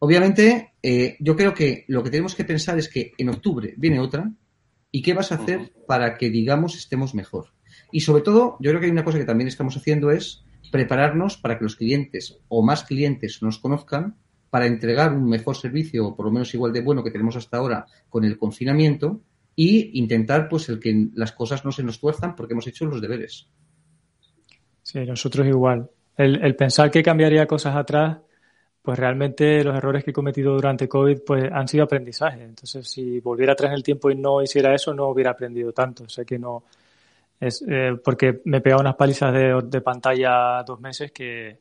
[0.00, 4.00] Obviamente, eh, yo creo que lo que tenemos que pensar es que en octubre viene
[4.00, 4.32] otra
[4.90, 7.52] y qué vas a hacer para que, digamos, estemos mejor.
[7.90, 11.36] Y sobre todo, yo creo que hay una cosa que también estamos haciendo es prepararnos
[11.36, 14.16] para que los clientes o más clientes nos conozcan
[14.50, 17.58] para entregar un mejor servicio, o por lo menos igual de bueno que tenemos hasta
[17.58, 19.20] ahora con el confinamiento,
[19.54, 23.00] y intentar pues el que las cosas no se nos tuerzan porque hemos hecho los
[23.00, 23.48] deberes.
[24.90, 25.90] Sí, nosotros igual.
[26.16, 28.18] El, pensar que cambiaría cosas atrás,
[28.80, 32.42] pues realmente los errores que he cometido durante COVID pues han sido aprendizaje.
[32.42, 36.04] Entonces, si volviera atrás en el tiempo y no hiciera eso, no hubiera aprendido tanto.
[36.04, 36.64] O sea que no
[37.38, 41.58] es eh, porque me he pegado unas palizas de, de pantalla dos meses que,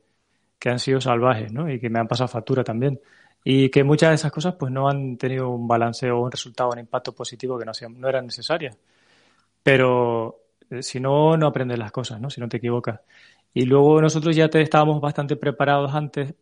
[0.57, 1.69] que, han sido salvajes, ¿no?
[1.69, 2.99] Y que me han pasado factura también.
[3.43, 6.69] Y que muchas de esas cosas pues no han tenido un balance o un resultado,
[6.71, 8.78] un impacto positivo que no, no eran necesarias.
[9.63, 10.46] Pero
[10.82, 12.30] si no, no aprendes las cosas, ¿no?
[12.30, 13.01] Si no te equivocas.
[13.53, 16.34] Y luego nosotros ya te, estábamos bastante preparados antes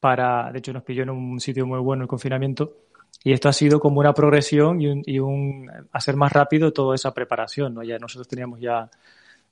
[0.00, 2.76] para, de hecho nos pilló en un sitio muy bueno el confinamiento,
[3.24, 6.94] Y esto ha sido como una progresión y un, y un hacer más rápido toda
[6.94, 7.82] esa preparación, ¿no?
[7.82, 8.90] Ya nosotros teníamos ya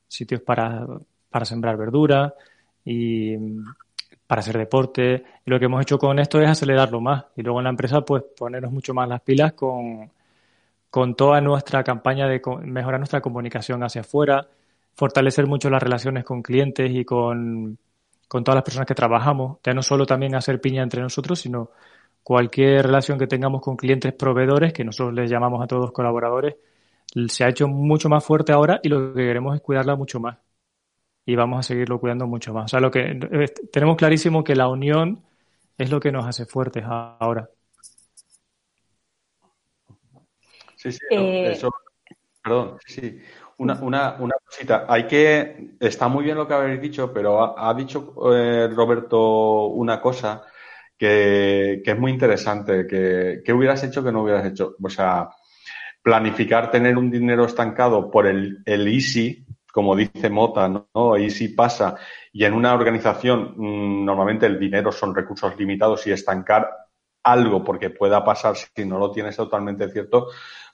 [0.08, 0.86] sitios para,
[1.30, 2.34] para sembrar verdura
[2.84, 3.36] y
[4.26, 5.24] para hacer deporte.
[5.46, 7.24] Y lo que hemos hecho con esto es acelerarlo más.
[7.36, 10.10] Y luego en la empresa, pues ponernos mucho más las pilas con,
[10.92, 14.46] con toda nuestra campaña de mejorar nuestra comunicación hacia afuera,
[14.94, 17.78] fortalecer mucho las relaciones con clientes y con,
[18.28, 19.58] con todas las personas que trabajamos.
[19.64, 21.70] Ya no solo también hacer piña entre nosotros, sino
[22.22, 26.56] cualquier relación que tengamos con clientes proveedores, que nosotros les llamamos a todos colaboradores,
[27.28, 30.38] se ha hecho mucho más fuerte ahora y lo que queremos es cuidarla mucho más
[31.24, 32.66] y vamos a seguirlo cuidando mucho más.
[32.66, 35.22] O sea, lo que eh, tenemos clarísimo que la unión
[35.78, 37.48] es lo que nos hace fuertes ahora.
[40.82, 41.70] Sí, sí, eh, eso,
[42.42, 43.20] perdón, sí.
[43.58, 44.86] Una, una, una, cosita.
[44.88, 45.76] Hay que.
[45.78, 50.42] Está muy bien lo que habéis dicho, pero ha, dicho eh, Roberto una cosa
[50.98, 52.84] que, que, es muy interesante.
[52.88, 54.74] Que, ¿Qué hubieras hecho que no hubieras hecho?
[54.82, 55.28] O sea,
[56.02, 61.16] planificar tener un dinero estancado por el, el easy como dice Mota, ¿no?
[61.16, 61.96] Y si pasa,
[62.30, 66.68] y en una organización mm, normalmente el dinero son recursos limitados y estancar
[67.24, 70.28] algo porque pueda pasar si no lo tienes totalmente cierto,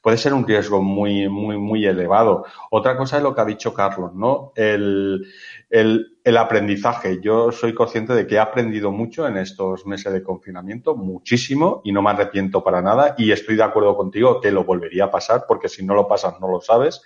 [0.09, 2.47] puede ser un riesgo muy, muy, muy elevado.
[2.71, 4.53] Otra cosa es lo que ha dicho Carlos, ¿no?
[4.55, 5.27] El,
[5.69, 7.21] el, el aprendizaje.
[7.21, 11.93] Yo soy consciente de que he aprendido mucho en estos meses de confinamiento, muchísimo, y
[11.93, 15.45] no me arrepiento para nada, y estoy de acuerdo contigo que lo volvería a pasar,
[15.47, 17.03] porque si no lo pasas no lo sabes.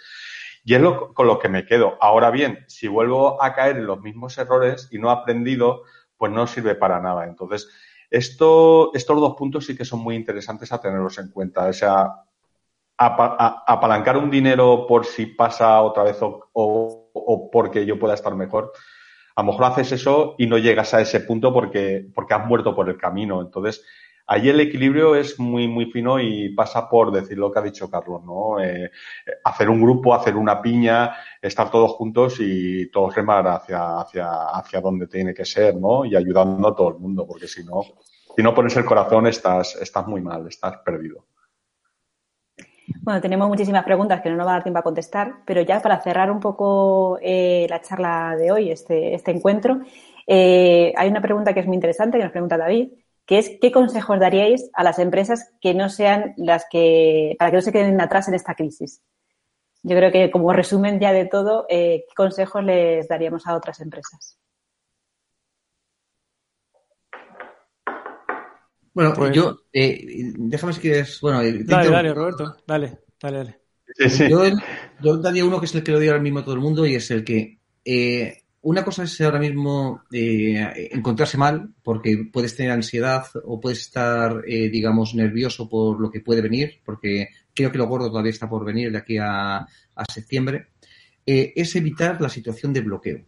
[0.64, 1.98] Y es lo, con lo que me quedo.
[2.00, 5.82] Ahora bien, si vuelvo a caer en los mismos errores y no he aprendido,
[6.16, 7.24] pues no sirve para nada.
[7.24, 7.68] Entonces,
[8.10, 11.66] esto, estos dos puntos sí que son muy interesantes a tenerlos en cuenta.
[11.66, 12.12] O sea,
[12.96, 18.72] apalancar un dinero por si pasa otra vez o, o, porque yo pueda estar mejor.
[19.34, 22.74] A lo mejor haces eso y no llegas a ese punto porque, porque has muerto
[22.74, 23.40] por el camino.
[23.40, 23.84] Entonces,
[24.26, 27.90] Ahí el equilibrio es muy, muy fino y pasa por decir lo que ha dicho
[27.90, 28.62] Carlos, ¿no?
[28.62, 28.90] Eh,
[29.44, 34.80] hacer un grupo, hacer una piña, estar todos juntos y todos remar hacia, hacia, hacia
[34.80, 36.04] donde tiene que ser, ¿no?
[36.04, 37.82] Y ayudando a todo el mundo, porque si no,
[38.34, 41.26] si no pones el corazón estás, estás muy mal, estás perdido.
[43.00, 45.80] Bueno, tenemos muchísimas preguntas que no nos va a dar tiempo a contestar, pero ya
[45.80, 49.80] para cerrar un poco eh, la charla de hoy, este, este encuentro,
[50.26, 52.90] eh, hay una pregunta que es muy interesante que nos pregunta David,
[53.26, 57.56] que es qué consejos daríais a las empresas que no sean las que, para que
[57.56, 59.02] no se queden atrás en esta crisis.
[59.82, 63.80] Yo creo que como resumen ya de todo, eh, ¿qué consejos les daríamos a otras
[63.80, 64.38] empresas?
[68.94, 73.58] Bueno, pues yo, eh, déjame si quieres, bueno, dale, dale, Roberto, dale, dale, dale.
[74.28, 74.44] Yo,
[75.02, 76.86] yo, daría uno que es el que lo digo ahora mismo a todo el mundo
[76.86, 82.54] y es el que eh, una cosa es ahora mismo eh, encontrarse mal porque puedes
[82.54, 87.72] tener ansiedad o puedes estar, eh, digamos, nervioso por lo que puede venir, porque creo
[87.72, 89.66] que lo gordo todavía está por venir de aquí a,
[90.12, 90.68] septiembre.
[91.26, 93.24] Eh, es evitar la situación de bloqueo.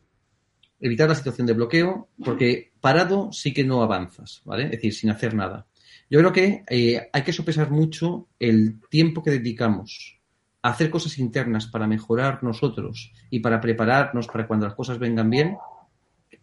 [0.81, 4.65] Evitar la situación de bloqueo porque parado sí que no avanzas, ¿vale?
[4.65, 5.67] Es decir, sin hacer nada.
[6.11, 6.65] Yo creo que
[7.11, 10.21] hay que sopesar mucho el tiempo que dedicamos
[10.61, 15.57] hacer cosas internas para mejorar nosotros y para prepararnos para cuando las cosas vengan bien,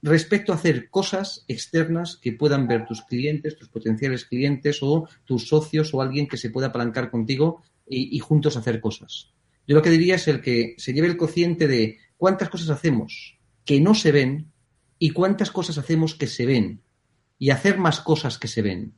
[0.02, 5.48] respecto a hacer cosas externas que puedan ver tus clientes, tus potenciales clientes o tus
[5.48, 9.32] socios o alguien que se pueda apalancar contigo y, juntos hacer cosas.
[9.68, 13.38] Yo lo que diría es el que se lleve el cociente de cuántas cosas hacemos
[13.64, 14.51] que no se ven
[15.04, 16.84] y cuántas cosas hacemos que se ven
[17.39, 18.93] y hacer más cosas que se ven.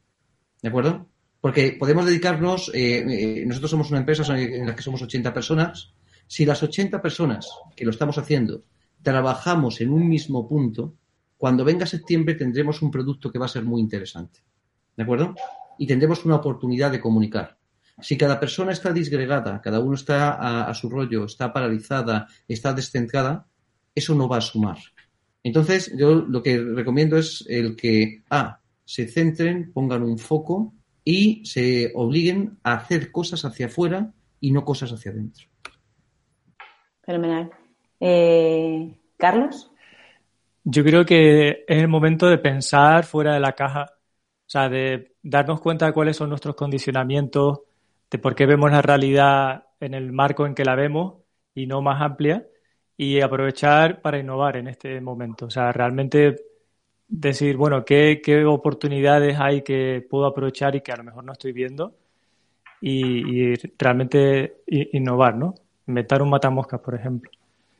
[0.61, 1.07] ¿De acuerdo?
[1.39, 3.05] Porque podemos dedicarnos, eh,
[3.39, 5.93] eh, nosotros somos una empresa en la que somos 80 personas,
[6.27, 8.65] si las 80 personas que lo estamos haciendo
[9.01, 10.97] trabajamos en un mismo punto,
[11.37, 14.41] cuando venga septiembre tendremos un producto que va a ser muy interesante.
[14.97, 15.35] ¿De acuerdo?
[15.77, 17.57] Y tendremos una oportunidad de comunicar.
[18.01, 22.73] Si cada persona está disgregada, cada uno está a, a su rollo, está paralizada, está
[22.73, 23.47] descentrada,
[23.95, 24.79] eso no va a sumar.
[25.43, 30.73] Entonces, yo lo que recomiendo es el que, A, se centren, pongan un foco
[31.03, 35.47] y se obliguen a hacer cosas hacia afuera y no cosas hacia adentro.
[37.01, 37.51] Fenomenal.
[37.99, 39.71] Eh, Carlos.
[40.63, 45.15] Yo creo que es el momento de pensar fuera de la caja, o sea, de
[45.21, 47.61] darnos cuenta de cuáles son nuestros condicionamientos,
[48.09, 51.15] de por qué vemos la realidad en el marco en que la vemos
[51.53, 52.45] y no más amplia,
[52.97, 55.47] y aprovechar para innovar en este momento.
[55.47, 56.35] O sea, realmente
[57.07, 61.33] decir, bueno, ¿qué, qué oportunidades hay que puedo aprovechar y que a lo mejor no
[61.33, 61.95] estoy viendo
[62.81, 65.55] y, realmente innovar, ¿no?
[65.87, 67.31] Inventar un matamoscas, por ejemplo,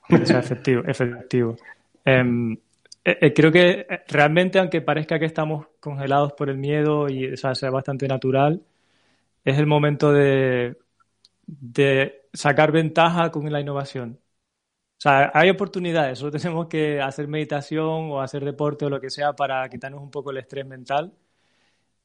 [0.08, 0.84] que sea efectivo.
[0.86, 1.56] efectivo.
[2.06, 2.54] Em,
[3.04, 7.34] eh, eh, creo que eh, realmente, aunque parezca que estamos congelados por el miedo y
[7.34, 8.62] o sea, sea bastante natural,
[9.44, 10.78] es el momento de,
[11.48, 14.20] de sacar ventaja con la innovación.
[15.04, 19.10] O sea, hay oportunidades, solo tenemos que hacer meditación o hacer deporte o lo que
[19.10, 21.12] sea para quitarnos un poco el estrés mental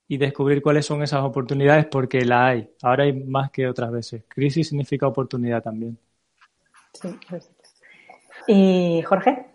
[0.09, 2.69] y descubrir cuáles son esas oportunidades porque la hay.
[2.83, 4.25] Ahora hay más que otras veces.
[4.27, 5.97] Crisis significa oportunidad también.
[6.93, 7.17] Sí.
[8.49, 9.47] ¿Y Jorge?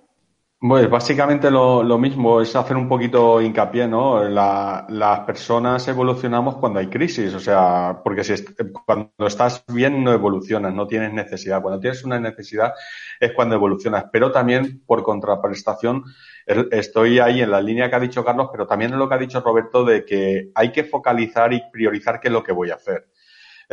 [0.65, 4.23] Pues básicamente lo, lo, mismo, es hacer un poquito hincapié, ¿no?
[4.23, 8.33] las personas evolucionamos cuando hay crisis, o sea, porque si
[8.85, 11.61] cuando estás bien no evolucionas, no tienes necesidad.
[11.61, 12.73] Cuando tienes una necesidad
[13.19, 14.05] es cuando evolucionas.
[14.09, 16.05] Pero también, por contraprestación,
[16.71, 19.17] estoy ahí en la línea que ha dicho Carlos, pero también en lo que ha
[19.17, 22.75] dicho Roberto de que hay que focalizar y priorizar qué es lo que voy a
[22.75, 23.09] hacer.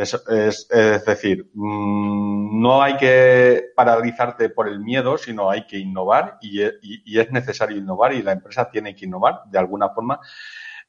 [0.01, 5.77] Es, es, es, decir, mm, no hay que paralizarte por el miedo, sino hay que
[5.77, 6.71] innovar y, y,
[7.05, 10.19] y, es necesario innovar y la empresa tiene que innovar de alguna forma,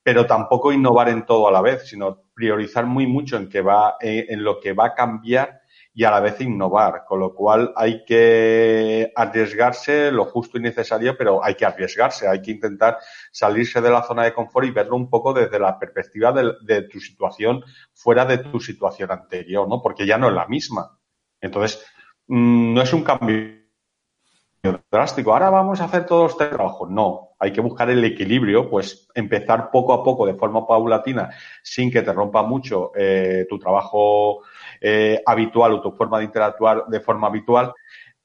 [0.03, 3.97] pero tampoco innovar en todo a la vez, sino priorizar muy mucho en, que va,
[4.01, 5.62] en, en lo que va a cambiar
[5.95, 11.17] y a la vez innovar, con lo cual hay que arriesgarse lo justo y necesario,
[11.17, 12.99] pero hay que arriesgarse, hay que intentar
[13.31, 16.99] salirse de la zona de confort y verlo un poco desde la perspectiva de, tu
[16.99, 17.63] situación
[17.93, 19.83] fuera de tu situación anterior, ¿no?
[19.83, 20.99] Porque ya no es la misma.
[21.41, 21.85] Entonces,
[22.27, 23.62] mmm, no es un cambio
[24.91, 25.33] drástico.
[25.33, 26.87] Ahora vamos a hacer todos este trabajo.
[26.87, 31.31] No, hay que buscar el equilibrio, pues empezar poco a poco de forma paulatina,
[31.63, 34.43] sin que te rompa mucho eh, tu trabajo
[34.81, 37.75] eh, habitual o tu forma de interactuar de forma habitual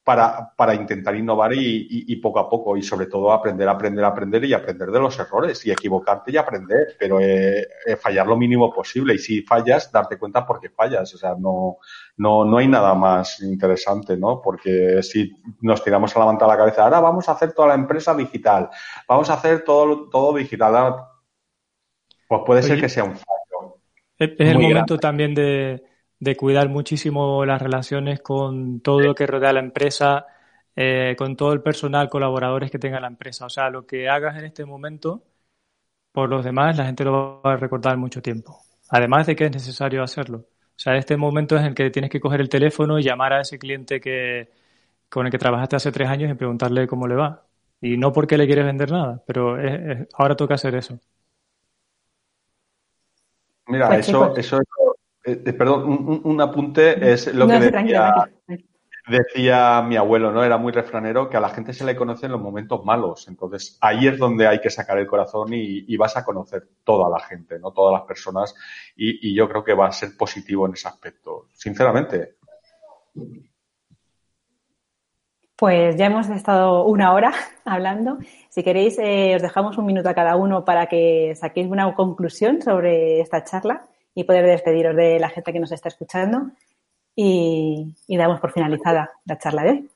[0.07, 4.05] para, para intentar innovar y, y, y, poco a poco y sobre todo aprender, aprender,
[4.05, 8.37] aprender y aprender de los errores y equivocarte y aprender, pero eh, eh, fallar lo
[8.37, 11.13] mínimo posible y si fallas, darte cuenta por qué fallas.
[11.13, 11.79] O sea, no,
[12.15, 14.41] no, no hay nada más interesante, ¿no?
[14.41, 18.15] Porque si nos tiramos a levantar la cabeza, ahora vamos a hacer toda la empresa
[18.15, 18.69] digital,
[19.09, 21.03] vamos a hacer todo, todo digital,
[22.29, 23.81] pues puede Oye, ser que sea un fallo.
[24.17, 24.97] Es el momento grande.
[24.99, 25.83] también de
[26.19, 30.25] de cuidar muchísimo las relaciones con todo lo que rodea la empresa,
[30.75, 33.45] eh, con todo el personal, colaboradores que tenga la empresa.
[33.45, 35.23] O sea, lo que hagas en este momento,
[36.11, 38.61] por los demás, la gente lo va a recordar mucho tiempo.
[38.89, 40.39] Además de que es necesario hacerlo.
[40.39, 43.33] O sea, este momento es en el que tienes que coger el teléfono y llamar
[43.33, 44.49] a ese cliente que,
[45.09, 47.45] con el que trabajaste hace tres años y preguntarle cómo le va.
[47.81, 50.99] Y no porque le quieres vender nada, pero es, es, ahora toca hacer eso.
[53.67, 54.67] Mira, pues eso, eso es
[55.27, 58.29] eh, eh, perdón, un, un, apunte es lo no, que decía,
[59.07, 60.41] decía, mi abuelo, ¿no?
[60.41, 63.27] Era muy refranero que a la gente se le conoce en los momentos malos.
[63.27, 67.09] Entonces, ahí es donde hay que sacar el corazón y, y vas a conocer toda
[67.09, 67.71] la gente, ¿no?
[67.71, 68.55] Todas las personas.
[68.95, 72.35] Y, y, yo creo que va a ser positivo en ese aspecto, sinceramente.
[75.57, 77.33] Pues ya hemos estado una hora
[77.65, 78.17] hablando.
[78.47, 82.61] Si queréis, eh, os dejamos un minuto a cada uno para que saquéis una conclusión
[82.61, 86.49] sobre esta charla y poder despediros de la gente que nos está escuchando
[87.15, 89.89] y, y damos por finalizada la charla de hoy.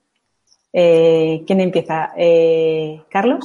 [0.72, 2.14] Eh, ¿Quién empieza?
[2.16, 3.44] Eh, ¿Carlos?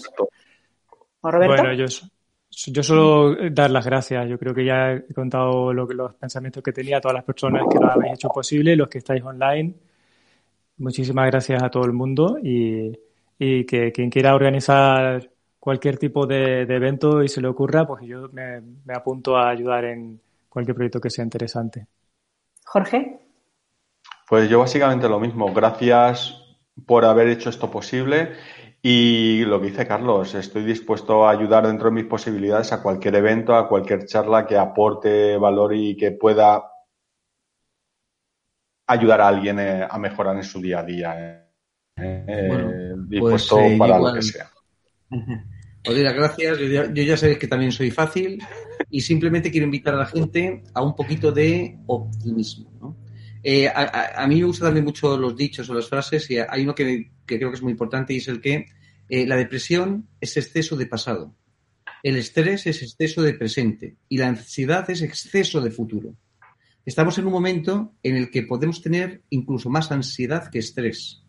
[1.23, 1.63] ¿O Roberto?
[1.63, 1.87] Bueno, yo,
[2.51, 4.29] yo solo dar las gracias.
[4.29, 7.63] Yo creo que ya he contado lo, los pensamientos que tenía a todas las personas
[7.71, 9.73] que lo habéis hecho posible, los que estáis online.
[10.77, 12.93] Muchísimas gracias a todo el mundo y,
[13.39, 15.27] y que quien quiera organizar
[15.59, 19.49] cualquier tipo de, de, evento y se le ocurra, pues yo me, me apunto a
[19.49, 20.21] ayudar en,
[20.57, 21.87] cualquier proyecto que sea interesante.
[22.65, 23.19] Jorge.
[24.27, 25.53] Pues yo básicamente lo mismo.
[25.53, 26.35] Gracias
[26.87, 28.33] por haber hecho esto posible
[28.81, 33.17] y lo que dice Carlos, estoy dispuesto a ayudar dentro de mis posibilidades a cualquier
[33.17, 36.65] evento, a cualquier charla que aporte valor y que pueda
[38.87, 41.51] ayudar a alguien eh, a mejorar en su día a día.
[41.99, 44.15] Eh, bueno, dispuesto pues, eh, para igual.
[44.15, 44.51] lo que sea.
[45.87, 46.59] Os doy las gracias.
[46.59, 48.43] Yo ya, yo ya sabéis que también soy fácil
[48.91, 52.97] y simplemente quiero invitar a la gente a un poquito de optimismo.
[53.43, 56.75] Eh, a, mí me gustan también mucho los dichos o las frases y hay uno
[56.75, 58.67] que, creo que es muy importante y es el que
[59.09, 61.37] eh, la depresión es exceso de pasado,
[62.03, 66.17] el estrés es exceso de presente y la ansiedad es exceso de futuro.
[66.85, 71.23] Estamos en un momento en el que podemos tener incluso más ansiedad que estrés.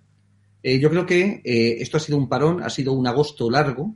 [0.63, 3.95] Eh, yo creo que esto ha sido un parón, ha sido un agosto largo,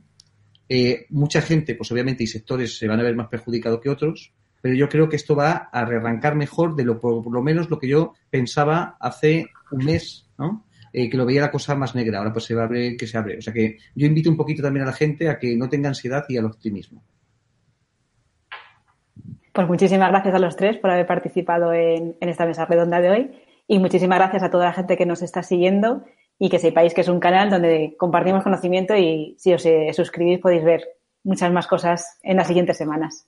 [0.74, 4.32] eh, mucha gente, pues obviamente, y sectores se van a ver más perjudicados que otros,
[4.62, 7.78] pero yo creo que esto va a rearrancar mejor de lo, por, lo menos lo
[7.78, 10.64] que yo pensaba hace un mes, ¿no?
[10.94, 13.06] Eh, que lo veía la cosa más negra, ahora pues se va a ver que
[13.06, 13.36] se abre.
[13.36, 15.90] O sea que yo invito un poquito también a la gente a que no tenga
[15.90, 17.04] ansiedad y al optimismo.
[19.52, 23.30] Pues muchísimas gracias a los tres por haber participado en esta mesa redonda de hoy
[23.68, 26.02] y muchísimas gracias a toda la gente que nos está siguiendo
[26.38, 30.40] y que sepáis que es un canal donde compartimos conocimiento y si os eh, suscribís
[30.40, 30.88] podéis ver
[31.24, 33.26] muchas más cosas en las siguientes semanas.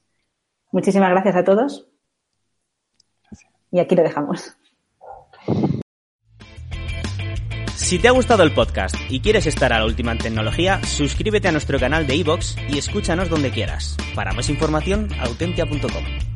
[0.73, 1.87] Muchísimas gracias a todos.
[3.71, 4.57] Y aquí lo dejamos.
[7.77, 11.49] Si te ha gustado el podcast y quieres estar a la última en tecnología, suscríbete
[11.49, 13.97] a nuestro canal de iVoox y escúchanos donde quieras.
[14.15, 16.34] Para más información, autentia.com.